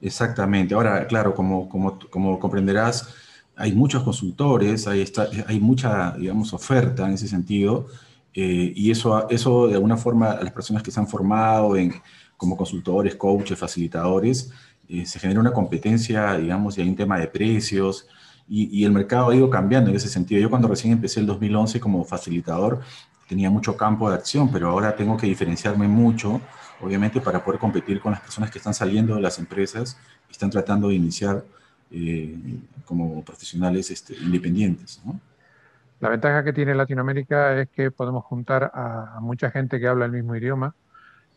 Exactamente. 0.00 0.74
Ahora, 0.74 1.06
claro, 1.06 1.34
como, 1.34 1.68
como, 1.68 1.98
como 2.10 2.38
comprenderás, 2.38 3.14
hay 3.56 3.72
muchos 3.72 4.02
consultores, 4.02 4.86
hay, 4.86 5.00
está, 5.00 5.28
hay 5.46 5.60
mucha, 5.60 6.12
digamos, 6.12 6.52
oferta 6.52 7.06
en 7.06 7.12
ese 7.12 7.28
sentido, 7.28 7.86
eh, 8.34 8.72
y 8.74 8.90
eso, 8.90 9.28
eso 9.30 9.68
de 9.68 9.74
alguna 9.74 9.96
forma 9.96 10.32
a 10.32 10.42
las 10.42 10.52
personas 10.52 10.82
que 10.82 10.90
se 10.90 10.98
han 10.98 11.06
formado 11.06 11.76
en, 11.76 11.94
como 12.36 12.56
consultores, 12.56 13.14
coaches, 13.14 13.58
facilitadores, 13.58 14.50
eh, 14.88 15.06
se 15.06 15.18
genera 15.18 15.40
una 15.40 15.52
competencia, 15.52 16.36
digamos, 16.36 16.76
y 16.76 16.82
hay 16.82 16.88
un 16.88 16.96
tema 16.96 17.18
de 17.18 17.28
precios, 17.28 18.08
y, 18.48 18.84
el 18.84 18.92
mercado 18.92 19.30
ha 19.30 19.34
ido 19.34 19.48
cambiando 19.48 19.90
en 19.90 19.96
ese 19.96 20.08
sentido. 20.08 20.40
Yo 20.40 20.50
cuando 20.50 20.68
recién 20.68 20.92
empecé 20.92 21.20
el 21.20 21.26
2011 21.26 21.80
como 21.80 22.04
facilitador, 22.04 22.80
tenía 23.28 23.50
mucho 23.50 23.76
campo 23.76 24.08
de 24.10 24.16
acción, 24.16 24.50
pero 24.52 24.68
ahora 24.68 24.94
tengo 24.94 25.16
que 25.16 25.26
diferenciarme 25.26 25.88
mucho, 25.88 26.40
obviamente, 26.80 27.20
para 27.20 27.42
poder 27.42 27.58
competir 27.58 28.00
con 28.00 28.12
las 28.12 28.20
personas 28.20 28.50
que 28.50 28.58
están 28.58 28.74
saliendo 28.74 29.14
de 29.14 29.22
las 29.22 29.38
empresas 29.38 29.98
y 30.28 30.32
están 30.32 30.50
tratando 30.50 30.88
de 30.88 30.94
iniciar 30.94 31.42
eh, 31.90 32.36
como 32.84 33.24
profesionales 33.24 33.90
este, 33.90 34.14
independientes. 34.14 35.00
La 36.00 36.10
ventaja 36.10 36.44
que 36.44 36.52
tiene 36.52 36.74
Latinoamérica 36.74 37.58
es 37.58 37.68
que 37.70 37.90
podemos 37.90 38.24
juntar 38.24 38.70
a, 38.74 39.18
mucha 39.20 39.50
gente 39.50 39.80
que 39.80 39.88
habla 39.88 40.04
el 40.04 40.12
mismo 40.12 40.36
idioma. 40.36 40.74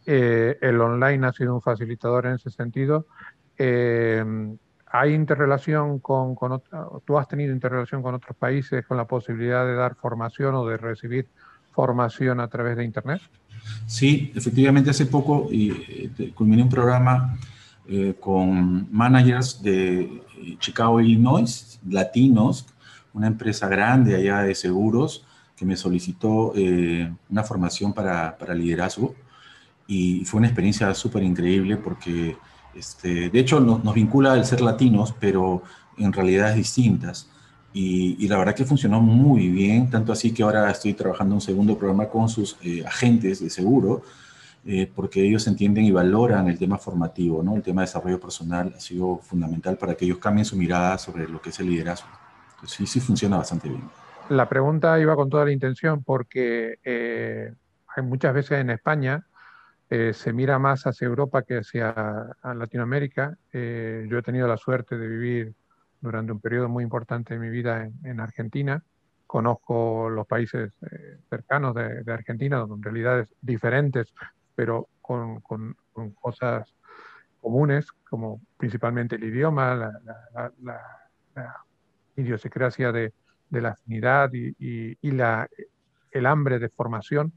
Eh, 0.06 0.58
el 0.62 0.80
online 0.82 1.28
ha 1.28 1.34
sido 1.34 1.56
un 1.56 1.62
facilitador 1.62 2.28
en 2.28 2.34
ese 2.34 2.50
sentido 2.50 3.06
eh, 3.58 4.24
¿Hay 4.92 5.14
interrelación 5.14 6.00
con, 6.00 6.36
tú 7.06 7.18
has 7.18 7.28
tenido 7.28 7.54
interrelación 7.54 8.02
con 8.02 8.16
otros 8.16 8.36
países 8.38 8.86
con 8.86 8.96
la 8.96 9.06
posibilidad 9.06 9.66
de 9.66 9.76
dar 9.76 9.96
formación 9.96 10.56
o 10.56 10.66
de 10.66 10.78
recibir 10.78 11.28
formación 11.74 12.40
a 12.40 12.48
través 12.48 12.78
de 12.78 12.86
Internet? 12.86 13.22
Sí, 13.86 14.32
efectivamente 14.34 14.90
hace 14.90 15.06
poco 15.06 15.50
y, 15.52 15.72
eh, 16.18 16.32
culminé 16.34 16.64
un 16.64 16.70
programa 16.70 17.38
eh, 17.88 18.16
con 18.20 18.88
managers 18.92 19.62
de 19.62 20.22
Chicago, 20.60 21.02
Illinois, 21.02 21.80
latinos, 21.90 22.66
una 23.14 23.28
empresa 23.28 23.68
grande 23.68 24.16
allá 24.16 24.42
de 24.44 24.56
seguros 24.56 25.26
que 25.56 25.66
me 25.66 25.76
solicitó 25.76 26.54
una 27.30 27.44
formación 27.44 27.92
para, 27.92 28.38
para 28.38 28.54
liderazgo 28.54 29.16
y 29.88 30.24
fue 30.26 30.38
una 30.38 30.48
experiencia 30.48 30.94
súper 30.94 31.24
increíble 31.24 31.78
porque 31.78 32.38
este, 32.76 33.30
de 33.30 33.40
hecho, 33.40 33.60
nos, 33.60 33.94
vincula 33.94 34.36
el 34.36 34.46
ser 34.46 34.62
latinos, 34.62 35.14
pero 35.20 35.64
en 35.98 36.14
realidades 36.14 36.56
distintas. 36.56 37.30
Y, 37.74 38.28
la 38.28 38.38
verdad 38.38 38.56
que 38.56 38.66
funcionó 38.66 39.02
muy 39.02 39.50
bien, 39.50 39.90
tanto 39.90 40.12
así 40.12 40.34
que 40.34 40.44
ahora 40.44 40.70
estoy 40.72 40.94
trabajando 40.94 41.36
un 41.36 41.42
segundo 41.42 41.78
programa 41.78 42.08
con 42.10 42.28
sus 42.28 42.58
eh, 42.64 42.84
agentes 42.86 43.42
de 43.42 43.50
seguro, 43.50 44.02
eh, 44.66 44.92
porque 44.94 45.22
ellos 45.24 45.46
entienden 45.48 45.86
y 45.86 45.92
valoran 45.92 46.48
el 46.50 46.58
tema 46.58 46.78
formativo, 46.78 47.44
¿no? 47.44 47.56
El 47.56 47.62
tema 47.62 47.82
de 47.82 47.88
desarrollo 47.88 48.20
personal 48.20 48.74
ha 48.76 48.80
sido 48.80 49.18
fundamental 49.20 49.78
para 49.78 49.96
que 49.96 50.06
ellos 50.06 50.18
cambien 50.18 50.46
su 50.46 50.58
mirada 50.58 50.98
sobre 50.98 51.28
lo 51.28 51.42
que 51.42 51.52
es 51.52 51.60
el 51.60 51.70
liderazgo. 51.70 52.10
Entonces, 52.56 52.78
sí, 52.78 52.88
sí 52.88 53.00
funciona 53.00 53.38
bastante 53.38 53.70
bien. 53.70 53.84
La 54.30 54.50
pregunta 54.50 55.00
iba 55.00 55.16
con 55.16 55.30
toda 55.30 55.46
la 55.46 55.52
intención 55.52 56.04
porque 56.04 56.80
eh, 56.84 57.54
hay 57.96 58.04
muchas 58.04 58.34
veces 58.34 58.60
en 58.60 58.72
España 58.72 59.26
eh, 59.90 60.14
se 60.14 60.34
mira 60.34 60.60
más 60.60 60.86
hacia 60.86 61.06
Europa 61.06 61.44
que 61.44 61.60
hacia 61.60 62.36
Latinoamérica. 62.44 63.38
Eh, 63.54 64.06
yo 64.10 64.18
he 64.18 64.22
tenido 64.22 64.48
la 64.48 64.58
suerte 64.58 64.98
de 64.98 65.08
vivir 65.08 65.56
durante 66.02 66.34
un 66.34 66.42
periodo 66.42 66.68
muy 66.68 66.84
importante 66.84 67.34
de 67.34 67.40
mi 67.40 67.50
vida 67.50 67.90
en, 68.04 68.20
Argentina. 68.20 68.84
Conozco 69.26 70.10
los 70.10 70.28
países 70.28 70.74
eh, 70.92 71.20
cercanos 71.30 71.74
de, 71.74 72.12
Argentina, 72.12 72.66
con 72.68 72.84
realidades 72.84 73.30
diferentes, 73.42 74.14
pero 74.56 74.90
con, 75.02 75.42
cosas 76.20 76.76
comunes, 77.40 77.90
como 78.10 78.42
principalmente 78.58 79.16
el 79.16 79.24
idioma, 79.24 79.94
la, 80.64 80.82
idiosincrasia 82.18 82.92
de, 82.92 83.14
la 83.52 83.70
afinidad 83.70 84.32
y, 84.34 84.98
el 86.12 86.26
hambre 86.26 86.60
de 86.60 86.70
formación 86.70 87.32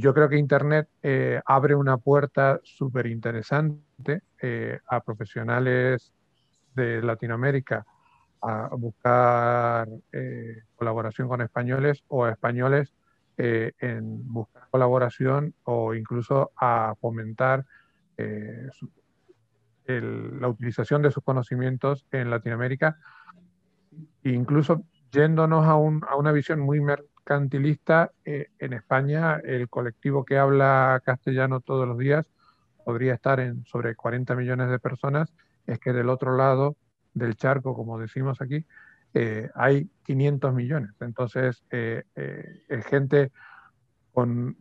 yo 0.00 0.14
creo 0.14 0.28
que 0.28 0.36
Internet 0.36 0.88
eh, 1.02 1.40
abre 1.44 1.74
una 1.74 1.98
puerta 1.98 2.60
súper 2.62 3.06
interesante 3.06 4.22
eh, 4.40 4.80
a 4.86 5.00
profesionales 5.00 6.12
de 6.74 7.02
Latinoamérica 7.02 7.84
a 8.42 8.70
buscar 8.74 9.88
eh, 10.12 10.62
colaboración 10.74 11.28
con 11.28 11.42
españoles 11.42 12.02
o 12.08 12.24
a 12.24 12.30
españoles 12.30 12.94
en 13.42 14.30
buscar 14.30 14.68
colaboración 14.70 15.54
o 15.64 15.94
incluso 15.94 16.52
a 16.56 16.94
fomentar 17.00 17.64
la 19.86 20.48
utilización 20.48 21.00
de 21.00 21.10
sus 21.10 21.24
conocimientos 21.24 22.04
en 22.10 22.28
Latinoamérica, 22.28 22.98
incluso 24.24 24.84
yéndonos 25.10 25.64
a, 25.64 25.70
a 25.70 26.16
una 26.16 26.32
visión 26.32 26.60
muy 26.60 26.80
mercantilista, 27.20 28.12
eh, 28.24 28.48
en 28.58 28.72
España 28.72 29.40
el 29.44 29.68
colectivo 29.68 30.24
que 30.24 30.38
habla 30.38 31.00
castellano 31.04 31.60
todos 31.60 31.86
los 31.86 31.98
días 31.98 32.26
podría 32.84 33.14
estar 33.14 33.40
en 33.40 33.64
sobre 33.66 33.94
40 33.94 34.34
millones 34.34 34.70
de 34.70 34.78
personas, 34.78 35.32
es 35.66 35.78
que 35.78 35.92
del 35.92 36.08
otro 36.08 36.36
lado 36.36 36.76
del 37.14 37.36
charco, 37.36 37.74
como 37.74 37.98
decimos 37.98 38.40
aquí, 38.40 38.64
eh, 39.12 39.50
hay 39.54 39.90
500 40.04 40.54
millones. 40.54 40.90
Entonces, 41.00 41.62
eh, 41.70 42.04
es 42.14 42.86
gente 42.86 43.30
con 44.12 44.56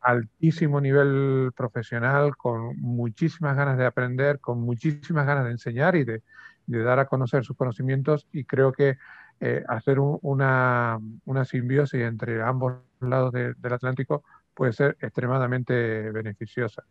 altísimo 0.00 0.80
nivel 0.80 1.52
profesional, 1.54 2.36
con 2.36 2.76
muchísimas 2.80 3.56
ganas 3.56 3.78
de 3.78 3.86
aprender, 3.86 4.40
con 4.40 4.60
muchísimas 4.60 5.26
ganas 5.26 5.44
de 5.44 5.52
enseñar 5.52 5.94
y 5.94 6.04
de, 6.04 6.22
de 6.66 6.82
dar 6.82 6.98
a 6.98 7.06
conocer 7.06 7.44
sus 7.44 7.56
conocimientos 7.56 8.26
y 8.32 8.44
creo 8.44 8.72
que 8.72 8.96
eh, 9.42 9.64
hacer 9.68 9.98
una, 9.98 10.98
una, 11.24 11.44
simbiosis 11.46 12.02
entre 12.02 12.42
ambos 12.42 12.74
lados 13.00 13.32
del 13.32 13.72
Atlántico 13.72 14.22
puede 14.52 14.74
ser 14.74 14.98
extremadamente 15.00 16.10
beneficiosa. 16.10 16.84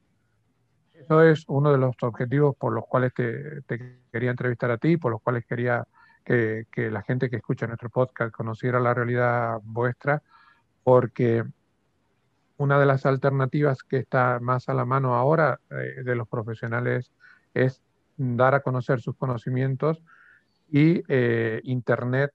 eso 0.94 1.22
es 1.22 1.46
uno 1.48 1.72
de 1.72 1.78
los 1.78 1.96
objetivos 2.02 2.56
por 2.56 2.74
los 2.74 2.88
cuales 2.88 3.14
te, 3.14 3.62
quería 4.12 4.32
entrevistar 4.32 4.72
a 4.72 4.80
ti, 4.80 4.98
por 4.98 5.12
los 5.12 5.22
cuales 5.22 5.46
quería 5.46 5.86
que, 6.24 6.66
la 6.76 7.04
gente 7.04 7.30
que 7.30 7.36
escucha 7.36 7.68
nuestro 7.68 7.92
podcast 7.92 8.34
conociera 8.34 8.80
la 8.80 8.96
realidad 8.96 9.60
vuestra, 9.64 10.24
porque 10.84 11.44
una 12.58 12.80
de 12.80 12.88
las 12.88 13.06
alternativas 13.06 13.84
que 13.84 13.98
está 13.98 14.40
más 14.42 14.70
a 14.70 14.74
la 14.74 14.86
mano 14.86 15.14
ahora 15.14 15.60
eh, 15.70 16.02
de 16.04 16.16
los 16.16 16.28
profesionales 16.28 17.12
es 17.54 17.84
dar 18.18 18.56
a 18.56 18.62
conocer 18.62 19.02
sus 19.02 19.16
conocimientos 19.16 20.02
y 20.72 21.04
eh, 21.08 21.62
Internet 21.64 22.32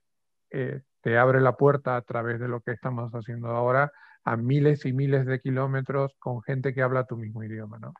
eh, 0.54 0.82
te 1.02 1.18
abre 1.18 1.40
la 1.40 1.56
puerta 1.56 1.96
a 1.96 2.02
través 2.02 2.38
de 2.38 2.49
lo 2.49 2.61
que 2.61 2.70
estamos 2.70 3.12
haciendo 3.12 3.49
ahora 3.49 3.90
a 4.25 4.37
miles 4.37 4.87
y 4.87 4.92
miles 4.92 5.26
de 5.26 5.40
kilómetros 5.40 6.14
con 6.18 6.42
gente 6.42 6.73
que 6.73 6.80
habla 6.80 7.04
tu 7.04 7.16
mismo 7.16 7.42
idioma, 7.42 7.78
¿no? 7.78 7.92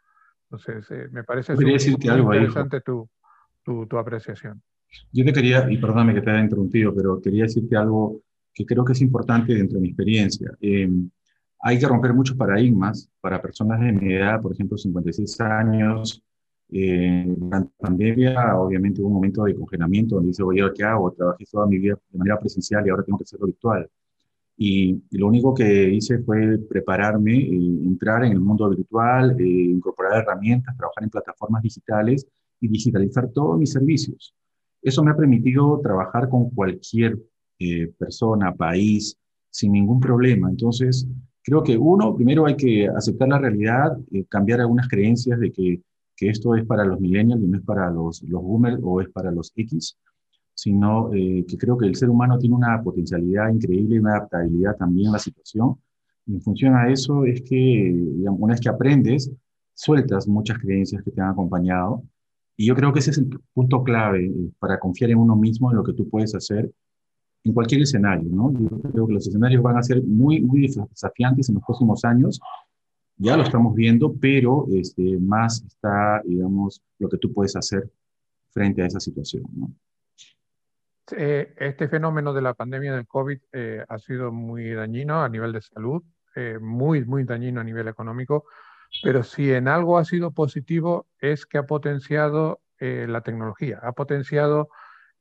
Entonces, 0.45 0.91
eh, 0.91 1.09
me 1.11 1.25
parece 1.25 1.55
muy 1.55 1.73
interesante 1.73 2.81
tu, 2.81 3.09
tu, 3.65 3.99
apreciación. 3.99 4.63
Yo 5.13 5.25
te 5.25 5.33
quería, 5.33 5.67
y 5.69 5.79
perdóname 5.79 6.15
que 6.15 6.23
te 6.23 6.31
haya 6.31 6.41
interrumpido, 6.41 6.95
pero 6.95 7.21
quería 7.21 7.43
decirte 7.43 7.77
algo 7.77 8.23
que 8.55 8.65
creo 8.65 8.85
que 8.85 8.93
es 8.93 9.01
importante 9.01 9.53
dentro 9.53 9.77
de 9.77 9.83
mi 9.83 9.89
experiencia. 9.89 10.53
Em, 10.61 11.11
hay 11.61 11.79
que 11.79 11.89
romper 11.89 12.15
muchos 12.15 12.37
paradigmas 12.37 13.11
para 13.21 13.43
personas 13.43 13.81
de 13.81 13.93
mi 13.93 14.15
edad, 14.15 14.41
por 14.41 14.53
ejemplo, 14.53 14.79
56 14.79 15.41
años. 15.41 16.23
Eh, 16.71 17.25
durante 17.27 17.71
la 17.79 17.87
pandemia, 17.89 18.59
obviamente, 18.59 19.01
hubo 19.01 19.09
un 19.09 19.15
momento 19.15 19.45
de 19.45 19.55
congelamiento 19.55 20.17
donde 20.17 20.29
dice, 20.29 20.43
oye, 20.43 20.63
¿qué 20.75 20.85
hago? 20.85 21.13
Trabajé 21.13 21.45
toda 21.51 21.67
mi 21.67 21.79
vida 21.79 21.99
de 22.11 22.19
manera 22.19 22.39
presencial 22.39 22.87
y 22.87 22.91
ahora 22.91 23.05
tengo 23.05 23.19
que 23.19 23.25
hacerlo 23.25 23.47
virtual. 23.47 23.89
Y, 24.57 25.03
lo 25.13 25.27
único 25.29 25.53
que 25.53 25.91
hice 25.93 26.19
fue 26.19 26.59
prepararme, 26.59 27.37
eh, 27.37 27.81
entrar 27.85 28.25
en 28.25 28.33
el 28.33 28.41
mundo 28.41 28.69
virtual, 28.69 29.37
eh, 29.41 29.45
incorporar 29.45 30.23
herramientas, 30.23 30.77
trabajar 30.77 31.05
en 31.05 31.11
plataformas 31.11 31.63
digitales 31.63 32.27
y 32.61 32.69
digitalizar 32.69 33.29
todos 33.33 33.59
mis 33.59 33.73
servicios. 33.73 34.35
Eso 34.83 35.03
me 35.03 35.11
ha 35.11 35.17
permitido 35.17 35.81
trabajar 35.83 36.29
con 36.29 36.51
cualquier 36.51 37.19
eh, 37.59 37.93
persona, 37.99 38.55
país, 38.55 39.19
sin 39.51 39.73
ningún 39.73 40.01
problema. 40.01 40.51
Entonces, 40.51 41.07
creo 41.43 41.63
que 41.63 41.77
uno, 41.77 42.15
primero 42.15 42.47
hay 42.47 42.57
que 42.57 42.89
aceptar 42.89 43.29
la 43.29 43.39
realidad, 43.39 43.97
cambiar 44.29 44.61
algunas 44.61 44.89
creencias 44.89 45.39
de 45.41 45.53
que, 45.53 45.81
que, 46.17 46.29
esto 46.29 46.55
es 46.55 46.65
para 46.67 46.85
los 46.85 47.01
millennials 47.01 47.43
y 47.43 47.47
no 47.47 47.59
es 47.59 47.65
para 47.65 47.91
los, 47.91 48.23
los 48.23 48.43
boomers 48.43 48.79
o 48.83 49.01
es 49.01 49.09
para 49.11 49.31
los 49.31 49.53
X 49.55 49.97
sino 50.55 51.13
eh, 51.13 51.45
que 51.47 51.59
creo 51.59 51.77
que 51.77 51.87
el 51.87 51.97
ser 51.97 52.09
humano 52.09 52.39
tiene 52.39 52.55
una 52.55 52.81
potencialidad 52.83 53.51
increíble 53.51 53.97
y 53.97 53.99
una 53.99 54.17
adaptabilidad 54.17 54.77
también 54.77 55.09
a 55.09 55.13
la 55.13 55.19
situación. 55.19 55.77
Y 56.27 56.35
en 56.35 56.41
función 56.41 56.75
a 56.75 56.91
eso 56.91 57.25
es 57.25 57.43
que, 57.43 57.57
digamos, 57.57 58.41
una 58.41 58.55
vez 58.55 58.61
que 58.61 58.69
aprendes, 58.69 59.31
sueltas 59.75 60.29
muchas 60.29 60.59
creencias 60.59 61.03
que 61.03 61.11
te 61.11 61.21
han 61.21 61.31
acompañado. 61.31 62.03
Y 62.57 62.67
yo 62.67 62.77
creo 62.77 62.93
que 62.93 63.01
ese 63.01 63.11
es 63.11 63.19
el 63.19 63.29
punto 63.53 63.83
clave 63.83 64.27
eh, 64.27 64.51
para 64.59 64.79
confiar 64.79 65.11
en 65.11 65.19
uno 65.19 65.35
mismo, 65.37 65.71
en 65.71 65.77
lo 65.77 65.85
que 65.85 65.93
tú 65.93 66.09
puedes 66.09 66.35
hacer 66.35 66.71
en 67.43 67.53
cualquier 67.53 67.83
escenario, 67.83 68.31
¿no? 68.31 68.53
Yo 68.53 68.91
creo 68.91 69.07
que 69.07 69.13
los 69.13 69.27
escenarios 69.27 69.63
van 69.63 69.77
a 69.77 69.83
ser 69.83 70.03
muy, 70.03 70.41
muy 70.41 70.63
desafiantes 70.63 71.51
en 71.51 71.57
los 71.57 71.65
próximos 71.65 72.03
años. 72.05 72.41
Ya 73.17 73.37
lo 73.37 73.45
estamos 73.45 73.75
viendo, 73.75 74.13
pero 74.21 74.67
este, 74.73 75.19
más 75.19 75.63
está, 75.65 76.21
digamos, 76.25 76.83
lo 76.99 77.09
que 77.09 77.19
tú 77.19 77.33
puedes 77.33 77.55
hacer 77.57 77.89
frente 78.51 78.83
a 78.83 78.87
esa 78.87 79.01
situación, 79.01 79.45
¿no? 79.55 79.71
Eh, 81.13 81.55
este 81.59 81.89
fenómeno 81.89 82.33
de 82.33 82.41
la 82.41 82.55
pandemia 82.55 82.95
del 82.95 83.07
COVID 83.07 83.39
eh, 83.53 83.85
ha 83.87 83.99
sido 83.99 84.33
muy 84.33 84.71
dañino 84.71 85.23
a 85.23 85.29
nivel 85.29 85.53
de 85.53 85.61
salud, 85.61 86.03
eh, 86.35 86.59
muy, 86.59 87.05
muy 87.05 87.25
dañino 87.25 87.61
a 87.61 87.65
nivel 87.65 87.89
económico, 87.89 88.47
pero 89.03 89.23
si 89.23 89.53
en 89.53 89.69
algo 89.69 89.99
ha 89.99 90.05
sido 90.07 90.31
positivo 90.31 91.07
es 91.21 91.45
que 91.45 91.59
ha 91.59 91.65
potenciado 91.65 92.61
la 92.81 93.23
tecnología, 93.23 93.81
ha 93.83 93.93
potenciado 93.93 94.69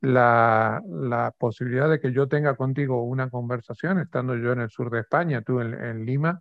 la, 0.04 1.32
posibilidad 1.38 1.88
de 1.88 1.98
que 1.98 2.12
yo 2.12 2.28
tenga 2.28 2.56
contigo 2.56 3.02
una 3.04 3.30
conversación, 3.30 4.00
estando 4.00 4.36
yo 4.36 4.52
en 4.52 4.60
el 4.60 4.70
sur 4.70 4.90
de 4.90 5.00
España, 5.00 5.40
tú 5.40 5.60
en, 5.60 6.04
Lima, 6.04 6.40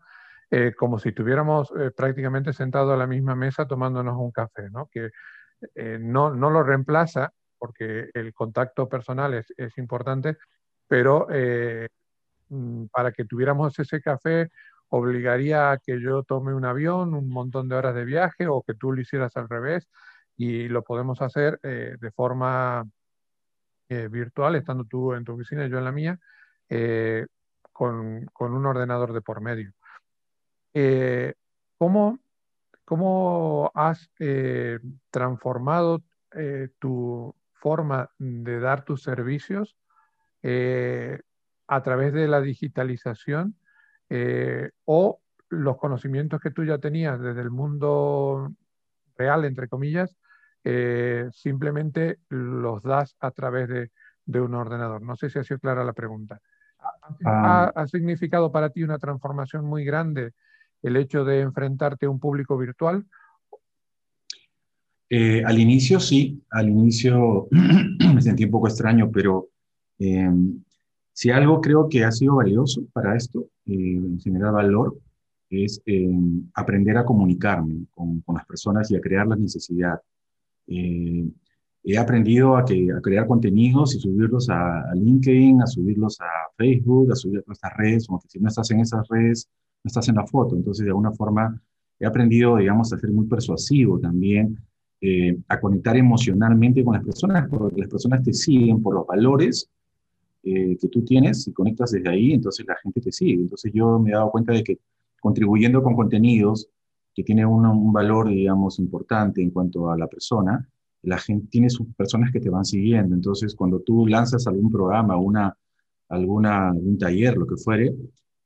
como 0.77 0.99
si 0.99 1.09
estuviéramos 1.09 1.73
prácticamente 1.95 2.53
sentados 2.53 2.93
a 2.93 2.97
la 2.97 3.07
misma 3.07 3.35
mesa 3.35 3.65
tomándonos 3.65 4.17
un 4.17 4.31
café, 4.31 4.69
¿no? 4.69 4.87
que 4.91 5.09
no, 5.99 6.33
no 6.33 6.49
lo 6.49 6.61
reemplaza 6.61 7.31
porque 7.63 8.09
el 8.13 8.33
contacto 8.33 8.89
personal 8.89 9.33
es, 9.35 9.53
es 9.55 9.77
importante, 9.77 10.37
pero 10.85 11.27
eh, 11.31 11.87
mm, 12.49 12.87
para 12.87 13.13
que 13.13 13.23
tuviéramos 13.23 13.79
ese 13.79 14.01
café 14.01 14.49
obligaría 14.89 15.71
a 15.71 15.77
que 15.77 16.01
yo 16.01 16.23
tome 16.23 16.53
un 16.53 16.65
avión, 16.65 17.13
un 17.13 17.29
montón 17.29 17.69
de 17.69 17.75
horas 17.75 17.95
de 17.95 18.03
viaje 18.03 18.47
o 18.47 18.63
que 18.63 18.73
tú 18.73 18.91
lo 18.91 18.99
hicieras 18.99 19.37
al 19.37 19.47
revés 19.47 19.87
y 20.35 20.67
lo 20.67 20.83
podemos 20.83 21.21
hacer 21.21 21.57
eh, 21.63 21.95
de 22.01 22.11
forma 22.11 22.83
eh, 23.87 24.09
virtual, 24.09 24.55
estando 24.55 24.83
tú 24.83 25.13
en 25.13 25.23
tu 25.23 25.31
oficina 25.31 25.65
y 25.65 25.69
yo 25.69 25.77
en 25.77 25.85
la 25.85 25.93
mía, 25.93 26.19
con, 27.71 28.25
con, 28.33 28.53
un 28.53 28.65
ordenador 28.65 29.13
de 29.13 29.21
por 29.21 29.39
medio. 29.39 29.71
¿Cómo, 31.77 32.19
¿Cómo 32.85 33.71
has 33.73 34.09
transformado 35.11 36.03
tu, 36.79 37.35
forma 37.63 38.09
de 38.19 38.59
dar 38.59 38.83
tus 38.83 39.03
servicios 39.03 39.77
eh, 40.41 41.21
a 41.65 41.81
través 41.81 42.11
de 42.11 42.27
la 42.27 42.41
digitalización 42.41 43.55
eh, 44.09 44.71
o 44.83 45.21
los 45.47 45.77
conocimientos 45.77 46.41
que 46.41 46.51
tú 46.51 46.65
ya 46.65 46.77
tenías 46.79 47.21
desde 47.21 47.39
el 47.39 47.51
mundo 47.51 48.51
real, 49.17 49.45
entre 49.45 49.69
comillas, 49.69 50.17
eh, 50.65 51.29
simplemente 51.31 52.19
los 52.27 52.83
das 52.83 53.15
a 53.21 53.31
través 53.31 53.69
de, 53.69 54.41
un 54.41 54.53
ordenador. 54.55 55.01
No 55.01 55.15
sé 55.15 55.29
si 55.29 55.39
ha 55.39 55.43
sido 55.45 55.59
clara 55.59 55.85
la 55.85 55.93
pregunta. 55.93 56.41
¿Ha, 57.23 57.71
ah. 57.73 57.87
significado 57.87 58.51
para 58.51 58.71
ti 58.71 58.83
una 58.83 58.99
transformación 58.99 59.63
muy 59.63 59.85
grande 59.85 60.33
el 60.83 60.97
hecho 60.97 61.25
de 61.25 61.41
enfrentarte 61.41 62.05
a 62.05 62.09
un 62.09 62.19
público 62.19 62.57
virtual 62.57 63.05
eh, 65.15 65.43
al 65.45 65.59
inicio 65.59 65.99
sí, 65.99 66.41
al 66.49 66.69
inicio 66.69 67.47
me 67.51 68.19
sentí 68.19 68.45
un 68.45 68.49
poco 68.49 68.67
extraño, 68.67 69.11
pero 69.11 69.49
em, 69.99 70.63
si 71.13 71.29
algo 71.29 71.61
creo 71.61 71.87
que 71.87 72.03
ha 72.03 72.11
sido 72.11 72.37
valioso 72.37 72.81
para 72.91 73.15
esto, 73.15 73.41
eh, 73.67 73.73
en 73.75 74.19
general 74.19 74.53
valor, 74.53 74.97
es 75.51 75.79
em, 75.85 76.49
aprender 76.55 76.97
a 76.97 77.05
comunicarme 77.05 77.85
con, 77.91 78.23
las 78.33 78.45
personas 78.47 78.89
y 78.89 78.95
a 78.95 79.01
crear 79.01 79.27
la 79.27 79.35
necesidad. 79.35 80.01
Eh, 80.65 81.27
he 81.83 81.97
aprendido 81.97 82.57
a, 82.57 82.65
que, 82.65 82.91
a, 82.91 82.99
crear 82.99 83.27
contenidos 83.27 83.93
y 83.95 83.99
subirlos 83.99 84.49
a, 84.49 84.95
LinkedIn, 84.95 85.61
a 85.61 85.67
subirlos 85.67 86.19
a 86.21 86.49
Facebook, 86.57 87.11
a 87.11 87.15
subirlos 87.15 87.45
a 87.45 87.49
nuestras 87.49 87.77
redes, 87.77 88.07
como 88.07 88.19
que 88.19 88.29
si 88.29 88.39
no 88.39 88.47
estás 88.47 88.71
en 88.71 88.79
esas 88.79 89.07
redes, 89.09 89.47
no 89.83 89.87
estás 89.87 90.07
en 90.09 90.15
la 90.15 90.25
foto. 90.25 90.55
Entonces, 90.55 90.85
de 90.85 90.91
alguna 90.91 91.11
forma, 91.11 91.61
he 91.99 92.05
aprendido, 92.05 92.57
digamos, 92.57 92.91
a 92.93 92.97
ser 92.97 93.11
muy 93.11 93.27
persuasivo 93.27 93.99
también 93.99 94.57
eh, 95.05 95.37
a 95.49 95.59
conectar 95.59 95.97
emocionalmente 95.97 96.81
con 96.81 96.93
las 96.93 97.03
personas, 97.03 97.49
porque 97.49 97.81
las 97.81 97.89
personas 97.89 98.23
te 98.23 98.31
siguen 98.31 98.81
por 98.81 98.95
los 98.95 99.05
valores 99.05 99.69
eh, 100.43 100.77
que 100.79 100.87
tú 100.87 101.03
tienes 101.03 101.45
y 101.45 101.51
conectas 101.51 101.91
desde 101.91 102.09
ahí, 102.09 102.31
entonces 102.31 102.65
la 102.65 102.77
gente 102.81 103.01
te 103.01 103.11
sigue. 103.11 103.41
Entonces 103.41 103.73
yo 103.73 103.99
me 103.99 104.11
he 104.11 104.13
dado 104.13 104.31
cuenta 104.31 104.53
de 104.53 104.63
que 104.63 104.79
contribuyendo 105.19 105.83
con 105.83 105.95
contenidos 105.95 106.69
que 107.13 107.23
tienen 107.23 107.47
un, 107.47 107.91
valor, 107.91 108.29
digamos, 108.29 108.79
importante 108.79 109.41
en 109.41 109.51
cuanto 109.51 109.91
a 109.91 109.97
la 109.97 110.07
persona, 110.07 110.67
la 111.01 111.17
gente 111.17 111.47
tiene 111.49 111.69
sus 111.69 111.87
personas 111.95 112.31
que 112.31 112.39
te 112.39 112.49
van 112.49 112.63
siguiendo. 112.63 113.13
Entonces 113.13 113.55
cuando 113.55 113.81
tú 113.81 114.07
lanzas 114.07 114.47
algún 114.47 114.71
programa, 114.71 115.17
una, 115.17 115.53
alguna, 116.07 116.69
algún 116.69 116.97
taller, 116.97 117.35
lo 117.35 117.45
que 117.45 117.57
fuere, 117.57 117.93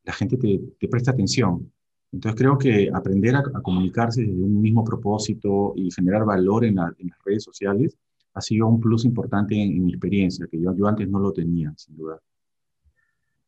la 0.08 0.14
gente 0.14 0.38
te, 0.38 0.60
te 0.80 0.88
presta 0.88 1.12
atención. 1.12 1.70
Entonces 2.12 2.40
creo 2.40 2.58
que 2.58 2.90
aprender 2.94 3.36
a, 3.36 3.44
comunicarse 3.62 4.22
desde 4.22 4.42
un 4.42 4.62
mismo 4.62 4.84
propósito 4.84 5.74
y 5.76 5.92
generar 5.92 6.24
valor 6.24 6.64
en, 6.64 6.76
las 6.76 6.94
redes 7.26 7.44
sociales 7.44 7.98
ha 8.34 8.42
sido 8.42 8.68
un 8.68 8.80
plus 8.80 9.04
importante 9.04 9.62
en, 9.62 9.84
mi 9.84 9.92
experiencia, 9.92 10.48
que 10.50 10.60
yo, 10.60 10.74
yo, 10.76 10.88
antes 10.88 11.10
no 11.10 11.20
lo 11.20 11.34
tenía, 11.34 11.74
sin 11.76 11.98
duda. 11.98 12.20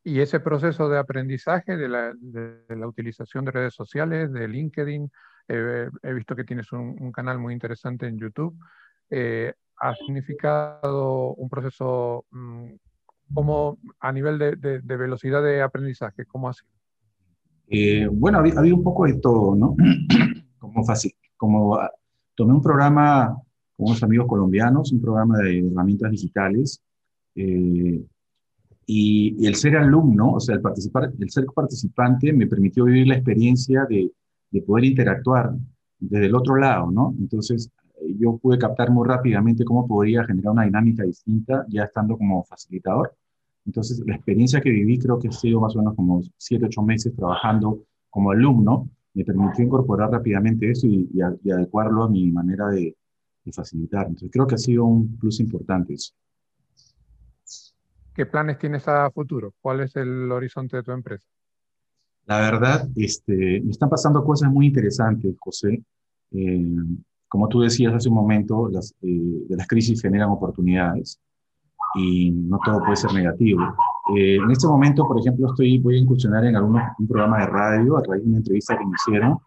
Y 0.03 0.19
ese 0.19 0.39
proceso 0.41 0.89
de 0.89 0.97
aprendizaje, 0.97 1.77
de 1.77 1.87
la, 1.87 2.13
de, 2.19 2.75
la 2.75 2.87
utilización 2.87 3.45
de 3.45 3.51
redes 3.51 3.73
sociales, 3.73 4.31
de 4.33 4.47
LinkedIn, 4.47 5.09
eh, 5.47 5.89
he 6.03 6.13
visto 6.13 6.35
que 6.35 6.43
tienes 6.43 6.71
un, 6.73 7.11
canal 7.11 7.39
muy 7.39 7.53
interesante 7.53 8.07
en 8.07 8.17
YouTube, 8.17 8.57
eh, 9.09 9.53
¿ha 9.77 9.95
significado 9.95 11.33
un 11.35 11.49
proceso 11.49 12.25
mm, 12.31 12.73
como 13.33 13.77
a 13.99 14.11
nivel 14.11 14.37
de, 14.37 14.55
de 14.55 14.97
velocidad 14.97 15.43
de 15.43 15.61
aprendizaje? 15.61 16.25
¿Cómo 16.25 16.49
ha 16.49 16.53
sido? 16.53 16.79
Eh, 17.71 18.07
bueno, 18.11 18.39
había, 18.39 18.53
había, 18.57 18.73
un 18.73 18.83
poco 18.83 19.05
de 19.05 19.19
todo, 19.19 19.55
¿no? 19.55 19.75
como 20.57 20.83
fácil, 20.83 21.13
como 21.37 21.75
ah, 21.75 21.91
tomé 22.35 22.53
un 22.53 22.61
programa 22.61 23.37
con 23.77 23.87
unos 23.87 24.01
amigos 24.01 24.27
colombianos, 24.27 24.91
un 24.91 25.01
programa 25.01 25.37
de 25.37 25.67
herramientas 25.67 26.11
digitales, 26.11 26.81
eh, 27.35 28.03
y, 28.87 29.45
el 29.45 29.55
ser 29.55 29.77
alumno, 29.77 30.33
o 30.33 30.39
sea, 30.39 30.55
el, 30.55 30.61
participar, 30.61 31.11
el 31.17 31.29
ser 31.29 31.45
participante 31.53 32.33
me 32.33 32.47
permitió 32.47 32.85
vivir 32.85 33.07
la 33.07 33.15
experiencia 33.15 33.85
de, 33.87 34.11
de 34.49 34.61
poder 34.63 34.85
interactuar 34.85 35.53
desde 35.99 36.25
el 36.25 36.33
otro 36.33 36.55
lado, 36.55 36.89
¿no? 36.89 37.13
Entonces, 37.19 37.69
yo 38.17 38.37
pude 38.37 38.57
captar 38.57 38.91
muy 38.91 39.07
rápidamente 39.07 39.65
cómo 39.65 39.87
podría 39.87 40.23
generar 40.23 40.53
una 40.53 40.63
dinámica 40.63 41.03
distinta 41.03 41.65
ya 41.67 41.83
estando 41.83 42.17
como 42.17 42.43
facilitador. 42.43 43.15
Entonces, 43.65 44.01
la 44.05 44.15
experiencia 44.15 44.61
que 44.61 44.69
viví 44.69 44.97
creo 44.97 45.19
que 45.19 45.27
ha 45.27 45.31
sido 45.31 45.59
más 45.59 45.75
o 45.75 45.79
menos 45.79 45.95
como 45.95 46.21
7, 46.37 46.65
8 46.65 46.81
meses 46.81 47.15
trabajando 47.15 47.83
como 48.09 48.31
alumno, 48.31 48.89
me 49.13 49.23
permitió 49.23 49.65
incorporar 49.65 50.11
rápidamente 50.11 50.71
eso 50.71 50.87
y, 50.87 51.09
adecuarlo 51.21 52.03
a 52.03 52.09
mi 52.09 52.31
manera 52.31 52.67
de, 52.69 52.95
de, 53.43 53.51
facilitar. 53.51 54.07
Entonces, 54.07 54.31
creo 54.31 54.47
que 54.47 54.55
ha 54.55 54.59
sido 54.59 54.85
un 54.85 55.17
plus 55.17 55.39
importante 55.39 55.93
eso. 55.93 56.13
¿Qué 58.13 58.25
planes 58.25 58.57
tienes 58.57 58.87
a 58.87 59.09
futuro? 59.11 59.53
¿Cuál 59.61 59.81
es 59.81 59.95
el 59.95 60.31
horizonte 60.31 60.77
de 60.77 60.83
tu 60.83 60.91
empresa? 60.91 61.25
La 62.25 62.39
verdad, 62.39 62.87
este, 62.95 63.61
me 63.61 63.71
están 63.71 63.89
pasando 63.89 64.23
cosas 64.23 64.51
muy 64.51 64.67
interesantes, 64.67 65.35
José. 65.39 65.81
Eh, 66.31 66.75
como 67.29 67.47
tú 67.47 67.61
decías 67.61 67.93
hace 67.93 68.09
un 68.09 68.15
momento, 68.15 68.67
las, 68.69 68.93
eh, 69.01 69.45
las 69.49 69.67
crisis 69.67 70.01
generan 70.01 70.29
oportunidades 70.29 71.19
y 71.95 72.31
no 72.31 72.59
todo 72.65 72.79
puede 72.79 72.95
ser 72.95 73.13
negativo. 73.13 73.61
Eh, 74.15 74.35
en 74.35 74.49
este 74.51 74.67
momento, 74.67 75.07
por 75.07 75.19
ejemplo, 75.19 75.47
estoy, 75.47 75.77
voy 75.77 75.95
a 75.95 75.99
incursionar 75.99 76.43
en 76.45 76.55
algún 76.55 76.81
un 76.97 77.07
programa 77.07 77.39
de 77.39 77.45
radio 77.45 77.97
a 77.97 78.01
través 78.01 78.23
de 78.23 78.29
una 78.29 78.37
entrevista 78.37 78.77
que 78.77 78.85
me 78.85 78.91
hicieron, 78.95 79.37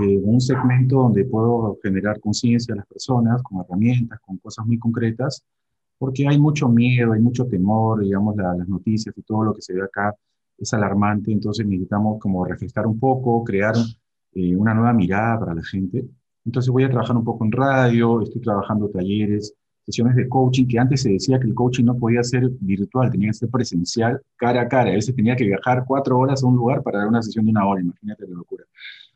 eh, 0.00 0.18
un 0.22 0.40
segmento 0.40 0.96
donde 0.96 1.24
puedo 1.24 1.76
generar 1.82 2.20
conciencia 2.20 2.74
a 2.74 2.76
las 2.76 2.86
personas 2.86 3.42
con 3.42 3.60
herramientas, 3.60 4.20
con 4.24 4.38
cosas 4.38 4.64
muy 4.64 4.78
concretas, 4.78 5.44
porque 5.98 6.28
hay 6.28 6.38
mucho 6.38 6.68
miedo, 6.68 7.12
hay 7.12 7.20
mucho 7.20 7.46
temor, 7.46 8.00
digamos, 8.00 8.36
las 8.36 8.68
noticias 8.68 9.16
y 9.16 9.22
todo 9.22 9.44
lo 9.44 9.54
que 9.54 9.62
se 9.62 9.72
ve 9.72 9.82
acá 9.82 10.14
es 10.58 10.72
alarmante, 10.72 11.32
entonces 11.32 11.66
necesitamos 11.66 12.18
como 12.20 12.44
refrescar 12.44 12.86
un 12.86 12.98
poco, 13.00 13.42
crear 13.44 13.74
una 14.34 14.74
nueva 14.74 14.92
mirada 14.92 15.40
para 15.40 15.54
la 15.54 15.62
gente. 15.64 16.04
Entonces 16.46 16.70
voy 16.70 16.84
a 16.84 16.88
trabajar 16.88 17.16
un 17.16 17.24
poco 17.24 17.44
en 17.44 17.52
radio, 17.52 18.22
estoy 18.22 18.40
trabajando 18.40 18.88
talleres, 18.88 19.52
sesiones 19.84 20.16
de 20.16 20.28
coaching, 20.28 20.66
que 20.66 20.78
antes 20.78 21.02
se 21.02 21.10
decía 21.10 21.40
que 21.40 21.46
el 21.46 21.54
coaching 21.54 21.84
no 21.84 21.96
podía 21.96 22.22
ser 22.22 22.48
virtual, 22.60 23.10
tenía 23.10 23.28
que 23.28 23.34
ser 23.34 23.50
presencial, 23.50 24.20
cara 24.36 24.62
a 24.62 24.68
cara. 24.68 24.90
A 24.90 24.94
veces 24.94 25.14
tenía 25.14 25.34
que 25.36 25.44
viajar 25.44 25.84
cuatro 25.86 26.18
horas 26.18 26.42
a 26.42 26.46
un 26.46 26.56
lugar 26.56 26.82
para 26.82 27.00
dar 27.00 27.08
una 27.08 27.22
sesión 27.22 27.44
de 27.44 27.50
una 27.50 27.66
hora, 27.66 27.80
imagínate 27.80 28.26
la 28.28 28.36
locura. 28.36 28.64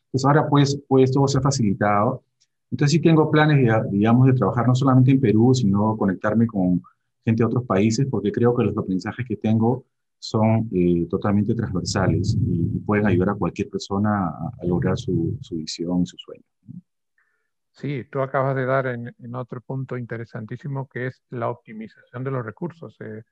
Entonces 0.06 0.24
ahora 0.26 0.48
pues, 0.48 0.80
pues 0.88 1.12
todo 1.12 1.28
se 1.28 1.38
ha 1.38 1.40
facilitado. 1.40 2.24
Entonces 2.70 2.92
sí 2.92 3.00
tengo 3.00 3.30
planes, 3.30 3.58
digamos, 3.90 4.26
de 4.26 4.32
trabajar 4.32 4.66
no 4.66 4.74
solamente 4.74 5.12
en 5.12 5.20
Perú, 5.20 5.54
sino 5.54 5.96
conectarme 5.96 6.46
con 6.46 6.82
gente 7.24 7.42
de 7.42 7.46
otros 7.46 7.64
países, 7.64 8.06
porque 8.10 8.32
creo 8.32 8.54
que 8.56 8.64
los 8.64 8.76
aprendizajes 8.76 9.26
que 9.26 9.36
tengo 9.36 9.84
son 10.18 10.68
eh, 10.72 11.06
totalmente 11.08 11.54
transversales 11.54 12.36
y, 12.40 12.78
pueden 12.80 13.06
ayudar 13.06 13.30
a 13.30 13.34
cualquier 13.34 13.70
persona 13.70 14.28
a, 14.28 14.52
a 14.60 14.66
lograr 14.66 14.98
su, 14.98 15.36
su 15.40 15.56
visión 15.56 16.02
y 16.02 16.06
su 16.06 16.16
sueño. 16.18 16.42
Sí, 17.72 18.04
tú 18.10 18.20
acabas 18.20 18.56
de 18.56 18.66
dar 18.66 18.86
en, 18.86 19.34
otro 19.34 19.60
punto 19.60 19.96
interesantísimo 19.96 20.88
que 20.88 21.06
es 21.06 21.22
la 21.30 21.48
optimización 21.48 22.24
de 22.24 22.30
los 22.30 22.44
recursos. 22.44 22.96
Eh, 23.00 23.22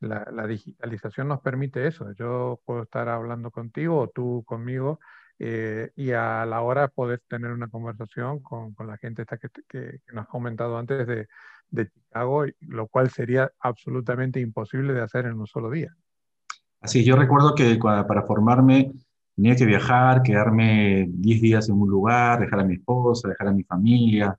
la, 0.00 0.46
digitalización 0.46 1.28
nos 1.28 1.40
permite 1.40 1.86
eso. 1.86 2.12
Yo 2.12 2.60
puedo 2.64 2.82
estar 2.82 3.08
hablando 3.08 3.50
contigo 3.50 3.98
o 3.98 4.08
tú 4.08 4.44
conmigo 4.46 5.00
eh, 5.38 5.90
y 5.96 6.12
a 6.12 6.44
la 6.46 6.60
hora 6.60 6.88
poder 6.88 7.22
tener 7.28 7.50
una 7.50 7.68
conversación 7.68 8.40
con, 8.40 8.74
la 8.86 8.96
gente 8.98 9.22
esta 9.22 9.38
que, 9.38 10.00
nos 10.12 10.24
has 10.24 10.28
comentado 10.28 10.78
antes 10.78 11.06
de, 11.06 11.28
de 11.70 11.90
Chicago, 11.90 12.44
lo 12.60 12.88
cual 12.88 13.10
sería 13.10 13.50
absolutamente 13.60 14.40
imposible 14.40 14.92
de 14.92 15.02
hacer 15.02 15.26
en 15.26 15.40
un 15.40 15.46
solo 15.46 15.70
día. 15.70 15.94
Así, 16.80 17.04
yo 17.04 17.16
recuerdo 17.16 17.54
que 17.54 17.76
para 17.76 18.22
formarme 18.22 18.92
tenía 19.36 19.54
que 19.54 19.66
viajar, 19.66 20.22
quedarme 20.22 21.06
10 21.10 21.40
días 21.42 21.68
en 21.68 21.76
un 21.76 21.88
lugar, 21.90 22.40
dejar 22.40 22.60
a 22.60 22.64
mi 22.64 22.74
esposa, 22.74 23.28
dejar 23.28 23.48
a 23.48 23.52
mi 23.52 23.62
familia, 23.64 24.36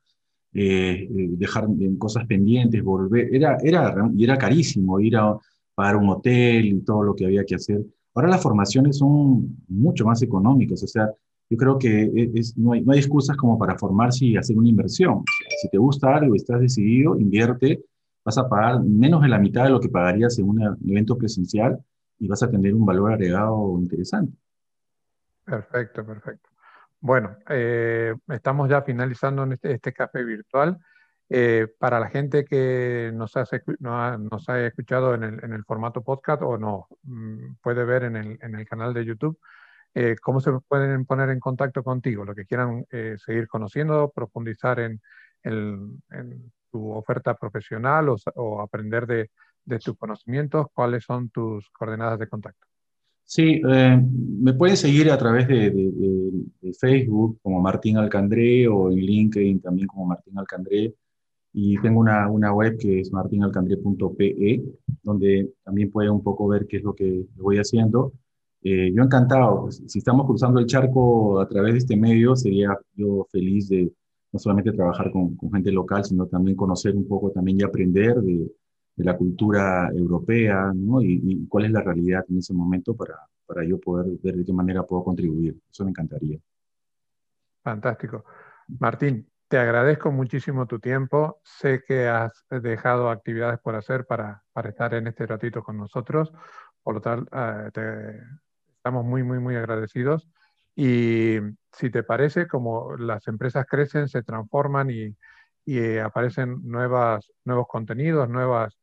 eh, 0.54 1.08
eh, 1.10 1.30
dejar 1.38 1.68
cosas 2.00 2.26
pendientes, 2.26 2.84
volver. 2.84 3.34
Era, 3.34 3.58
era, 3.64 3.96
y 4.16 4.24
era 4.24 4.38
carísimo 4.38 5.00
ir 5.00 5.16
a 5.18 5.38
pagar 5.76 5.98
un 5.98 6.10
hotel 6.10 6.66
y 6.66 6.82
todo 6.82 7.04
lo 7.04 7.16
que 7.16 7.26
había 7.26 7.46
que 7.46 7.56
hacer. 7.56 7.86
Ahora 8.16 8.30
las 8.30 8.42
formaciones 8.42 8.98
son 8.98 9.58
mucho 9.68 10.04
más 10.06 10.22
económicas, 10.24 10.82
o 10.82 10.88
sea, 10.88 11.12
yo 11.50 11.56
creo 11.58 11.78
que 11.78 12.02
e, 12.02 12.42
no, 12.58 12.74
hay, 12.74 12.82
no 12.82 12.92
hay 12.92 13.00
excusas 13.00 13.38
como 13.38 13.58
para 13.58 13.78
formarse 13.78 14.26
y 14.26 14.36
hacer 14.36 14.58
una 14.58 14.68
inversión. 14.68 15.24
Si 15.62 15.70
te 15.70 15.78
gusta 15.78 16.16
algo 16.16 16.34
y 16.34 16.38
estás 16.38 16.60
decidido, 16.60 17.18
invierte, 17.18 17.84
vas 18.26 18.38
a 18.38 18.50
pagar 18.50 18.84
menos 18.84 19.22
de 19.22 19.30
la 19.30 19.40
mitad 19.40 19.64
de 19.66 19.70
lo 19.70 19.80
que 19.80 19.90
pagarías 19.90 20.38
en 20.40 20.50
un 20.50 20.78
evento 20.86 21.18
presencial 21.18 21.80
y 22.20 22.28
vas 22.28 22.42
a 22.44 22.50
tener 22.50 22.74
un 22.74 22.86
valor 22.86 23.14
agregado 23.14 23.78
interesante. 23.80 24.34
Perfecto, 25.48 26.06
perfecto. 26.06 26.50
Bueno, 27.00 27.38
eh, 27.50 28.14
estamos 28.28 28.70
ya 28.70 28.82
finalizando 28.82 29.46
este, 29.46 29.72
este 29.74 29.94
café 29.94 30.24
virtual. 30.24 30.78
Eh, 31.30 31.68
para 31.80 32.00
la 32.00 32.10
gente 32.10 32.46
que 32.46 33.12
nos, 33.14 33.36
ha, 33.38 33.46
nos 34.18 34.50
ha 34.50 34.66
escuchado 34.66 35.14
en 35.14 35.24
el, 35.24 35.44
en 35.44 35.54
el, 35.54 35.64
formato 35.66 36.02
podcast 36.02 36.42
o 36.42 36.58
no 36.58 36.88
mm, 37.04 37.56
puede 37.62 37.86
ver 37.86 38.04
en 38.04 38.16
el, 38.18 38.40
en 38.42 38.56
el 38.56 38.66
canal 38.68 38.94
de 38.94 39.06
YouTube, 39.06 39.40
eh, 39.94 40.16
¿cómo 40.22 40.42
se 40.42 40.52
pueden 40.68 41.06
poner 41.06 41.30
en 41.30 41.40
contacto 41.40 41.84
contigo? 41.84 42.26
Lo 42.26 42.36
que 42.36 42.46
quieran 42.46 42.86
seguir 43.26 43.48
conociendo, 43.48 44.12
profundizar 44.14 44.80
en, 44.80 45.02
en, 45.44 46.02
tu 46.72 46.92
oferta 46.92 47.36
profesional 47.36 48.10
o, 48.10 48.18
o 48.36 48.62
aprender 48.62 49.08
de, 49.08 49.32
de 49.66 49.80
tus 49.80 49.98
conocimientos, 49.98 50.68
¿cuáles 50.74 51.04
son 51.06 51.30
tus 51.30 51.70
coordenadas 51.72 52.20
de 52.20 52.28
contacto? 52.28 52.67
Sí, 53.30 53.62
eh, 53.70 54.02
me 54.40 54.54
pueden 54.54 54.78
seguir 54.78 55.12
a 55.12 55.18
través 55.18 55.48
de, 55.50 55.70
Facebook 56.80 57.40
como 57.42 57.62
Martín 57.62 57.98
Alcandré 57.98 58.68
o 58.70 58.90
en 58.90 58.98
LinkedIn 59.00 59.62
también 59.62 59.88
como 59.88 60.06
Martín 60.06 60.38
Alcandré. 60.38 60.94
Y 61.54 61.78
tengo 61.82 62.00
una, 62.00 62.30
una 62.30 62.54
web 62.54 62.78
que 62.78 63.02
es 63.02 63.12
martinalcandré.pe, 63.12 64.64
donde 65.04 65.52
también 65.64 65.92
pueden 65.92 66.12
un 66.12 66.24
poco 66.24 66.48
ver 66.48 66.68
qué 66.68 66.78
es 66.78 66.84
lo 66.84 66.94
que 66.96 67.26
voy 67.36 67.58
haciendo. 67.58 68.14
Eh, 68.64 68.92
yo 68.96 69.04
encantado, 69.04 69.64
pues, 69.64 69.84
si 69.88 70.00
estamos 70.00 70.26
cruzando 70.26 70.60
el 70.60 70.68
charco 70.68 71.40
a 71.42 71.48
través 71.50 71.74
de 71.74 71.80
este 71.80 71.98
medio, 71.98 72.36
sería 72.36 72.78
yo 72.96 73.28
feliz 73.30 73.68
de 73.70 73.92
no 74.32 74.40
solamente 74.40 74.72
trabajar 74.72 75.12
con, 75.12 75.36
con 75.36 75.52
gente 75.52 75.72
local, 75.72 76.06
sino 76.06 76.28
también 76.28 76.56
conocer 76.56 76.96
un 76.96 77.08
poco 77.08 77.32
también 77.32 77.60
y 77.60 77.64
aprender 77.64 78.16
de, 78.22 78.50
de 78.98 79.06
la 79.06 79.16
cultura 79.16 79.90
europea, 79.94 80.72
¿no? 80.76 81.02
Y, 81.02 81.48
cuál 81.48 81.66
es 81.66 81.72
la 81.72 81.82
realidad 81.82 82.26
en 82.28 82.40
ese 82.40 82.54
momento 82.54 82.96
para, 82.96 83.16
para 83.46 83.64
yo 83.64 83.80
poder 83.80 84.18
ver 84.24 84.36
de 84.36 84.44
qué 84.44 84.52
manera 84.52 84.84
puedo 84.84 85.04
contribuir. 85.04 85.56
Eso 85.70 85.84
me 85.84 85.92
encantaría. 85.92 86.40
Fantástico. 87.64 88.26
Martín, 88.80 89.30
te 89.48 89.60
agradezco 89.60 90.12
muchísimo 90.12 90.66
tu 90.66 90.80
tiempo. 90.80 91.40
Sé 91.44 91.84
que 91.88 92.08
has 92.08 92.44
dejado 92.50 93.12
actividades 93.12 93.60
por 93.60 93.76
hacer 93.76 94.06
para, 94.06 94.44
para 94.52 94.70
estar 94.70 94.94
en 94.96 95.06
este 95.08 95.28
ratito 95.28 95.64
con 95.64 95.78
nosotros. 95.78 96.34
Por 96.82 96.96
lo 96.96 97.02
tanto, 97.02 97.30
eh, 97.76 98.20
estamos 98.76 99.06
muy, 99.06 99.22
muy, 99.22 99.40
muy 99.40 99.56
agradecidos. 99.56 100.28
Y 100.76 101.38
si 101.72 101.92
te 101.92 102.02
parece, 102.02 102.48
como 102.48 102.98
las 102.98 103.28
empresas 103.28 103.66
crecen, 103.68 104.08
se 104.08 104.24
transforman 104.24 104.90
y, 104.90 105.16
y 105.66 105.98
aparecen 105.98 106.62
nuevas, 106.64 107.32
nuevos 107.44 107.68
contenidos, 107.68 108.30
nuevas 108.30 108.77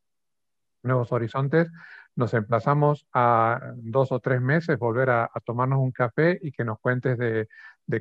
nuevos 0.85 1.12
horizontes, 1.12 1.70
nos 2.16 2.35
emplazamos 2.35 3.07
a 3.12 3.73
dos 3.77 4.12
o 4.12 4.20
tres 4.20 4.40
meses 4.40 4.79
volver 4.79 5.11
a, 5.11 5.31
tomarnos 5.44 5.81
un 5.81 5.92
café 5.92 6.38
y 6.42 6.53
que 6.53 6.64
nos 6.64 6.79
cuentes 6.79 7.18
de, 7.18 7.49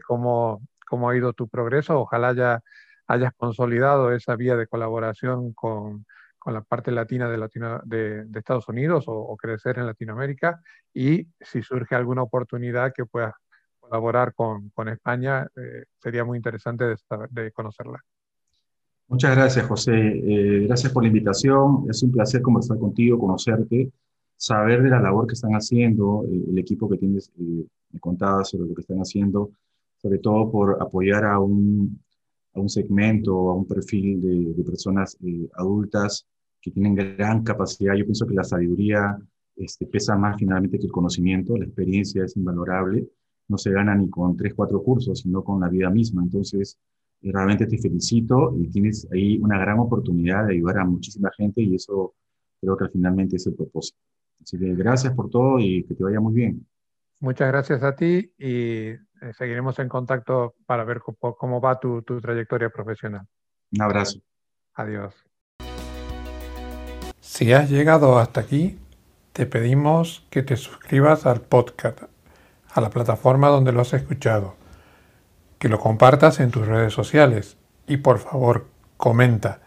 cómo, 0.05 0.61
cómo 0.87 1.09
ha 1.09 1.17
ido 1.17 1.33
tu 1.33 1.47
progreso. 1.47 1.99
Ojalá 1.99 2.33
ya 2.33 2.61
hayas 3.07 3.33
consolidado 3.35 4.11
esa 4.13 4.35
vía 4.35 4.55
de 4.55 4.67
colaboración 4.67 5.53
con, 5.53 6.05
la 6.45 6.61
parte 6.61 6.91
latina 6.91 7.29
de, 7.29 7.37
Latino, 7.37 7.81
de, 7.85 8.27
Estados 8.35 8.67
Unidos 8.67 9.05
o, 9.07 9.35
crecer 9.37 9.79
en 9.79 9.87
Latinoamérica 9.87 10.61
y 10.93 11.27
si 11.39 11.63
surge 11.63 11.95
alguna 11.95 12.21
oportunidad 12.23 12.93
que 12.93 13.05
puedas 13.05 13.33
colaborar 13.79 14.33
con, 14.33 14.71
España, 14.89 15.47
eh, 15.55 15.85
sería 15.97 16.25
muy 16.25 16.37
interesante 16.37 16.95
de 17.29 17.51
conocerla. 17.51 18.03
Muchas 19.07 19.35
gracias, 19.35 19.65
José. 19.67 19.91
Eh, 19.93 20.65
gracias 20.67 20.91
por 20.91 21.03
la 21.03 21.07
invitación. 21.07 21.85
Es 21.89 22.01
un 22.03 22.11
placer 22.11 22.41
conversar 22.41 22.77
contigo, 22.79 23.19
conocerte, 23.19 23.91
saber 24.37 24.81
de 24.81 24.89
la 24.89 24.99
labor 24.99 25.27
que 25.27 25.33
están 25.33 25.51
haciendo, 25.53 26.25
eh, 26.27 26.43
el 26.49 26.57
equipo 26.57 26.89
que 26.89 26.97
tienes, 26.97 27.31
eh, 27.39 27.65
me 27.91 27.99
sobre 28.43 28.67
lo 28.67 28.73
que 28.73 28.81
están 28.81 28.99
haciendo, 28.99 29.51
sobre 29.97 30.17
todo 30.17 30.49
por 30.51 30.81
apoyar 30.81 31.25
a 31.25 31.39
un, 31.39 32.01
a 32.55 32.59
un 32.59 32.69
segmento, 32.69 33.49
a 33.49 33.55
un 33.55 33.67
perfil 33.67 34.21
de, 34.55 34.63
personas 34.63 35.17
adultas 35.55 36.25
que 36.61 36.71
tienen 36.71 36.95
gran 36.95 37.43
capacidad. 37.43 37.93
Yo 37.95 38.05
pienso 38.05 38.25
que 38.25 38.33
la 38.33 38.43
sabiduría 38.43 39.17
este, 39.55 39.85
pesa 39.85 40.17
más 40.17 40.37
finalmente 40.37 40.79
que 40.79 40.85
el 40.85 40.91
conocimiento, 40.91 41.55
la 41.57 41.65
experiencia 41.65 42.23
es 42.23 42.35
invalorable, 42.35 43.07
no 43.47 43.57
se 43.57 43.71
gana 43.71 43.93
ni 43.95 44.09
con 44.09 44.35
tres, 44.35 44.53
cuatro 44.55 44.81
cursos, 44.81 45.19
sino 45.19 45.43
con 45.43 45.59
la 45.61 45.69
vida 45.69 45.89
misma. 45.89 46.23
Entonces, 46.23 46.77
realmente 47.31 47.65
te 47.65 47.77
felicito 47.77 48.53
y 48.57 48.67
tienes 48.69 49.07
ahí 49.11 49.37
una 49.39 49.57
gran 49.57 49.79
oportunidad 49.79 50.47
de 50.47 50.55
ayudar 50.55 50.79
a 50.79 50.85
muchísima 50.85 51.31
gente 51.37 51.61
y 51.61 51.75
eso 51.75 52.13
creo 52.59 52.77
que 52.77 52.89
finalmente 52.89 53.37
es 53.37 53.47
el 53.47 53.55
propósito. 53.55 53.97
Así 54.41 54.59
que 54.59 54.73
gracias 54.75 55.13
por 55.13 55.29
todo 55.29 55.59
y 55.59 55.83
que 55.83 55.95
te 55.95 56.03
vaya 56.03 56.19
muy 56.19 56.33
bien. 56.33 56.65
Muchas 57.19 57.47
gracias 57.47 57.83
a 57.83 57.95
ti 57.95 58.33
y 58.37 58.89
eh, 58.89 58.99
seguiremos 59.37 59.79
en 59.79 59.87
contacto 59.87 60.55
para 60.65 60.83
ver 60.83 60.99
cómo, 60.99 61.61
va 61.61 61.79
tu, 61.79 62.01
tu 62.01 62.19
trayectoria 62.19 62.69
profesional. 62.69 63.25
Un 63.71 63.81
abrazo. 63.81 64.19
Adiós. 64.73 65.13
Si 67.21 67.53
has 67.53 67.69
llegado 67.69 68.17
hasta 68.19 68.41
aquí, 68.41 68.77
te 69.31 69.45
pedimos 69.45 70.27
que 70.29 70.43
te 70.43 70.57
suscribas 70.57 71.25
al 71.25 71.41
podcast, 71.41 72.03
a 72.73 72.81
la 72.81 72.89
plataforma 72.89 73.47
donde 73.47 73.71
lo 73.71 73.81
has 73.81 73.93
escuchado, 73.93 74.55
que 75.63 75.69
lo 75.69 75.79
compartas 75.79 76.41
en 76.41 76.51
tus 76.51 76.67
redes 76.67 76.91
sociales 76.91 77.55
y 77.87 77.95
por 77.95 78.19
favor 78.19 78.67
comenta. 78.97 79.61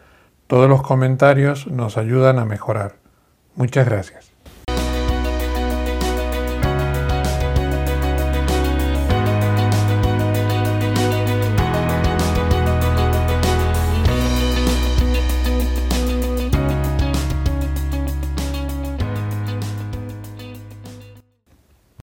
Todos 0.46 0.68
los 0.68 0.82
comentarios 0.82 1.68
nos 1.68 1.96
ayudan 1.96 2.38
a 2.38 2.44
mejorar. 2.44 2.96
Muchas 3.54 3.86
gracias. 3.86 4.35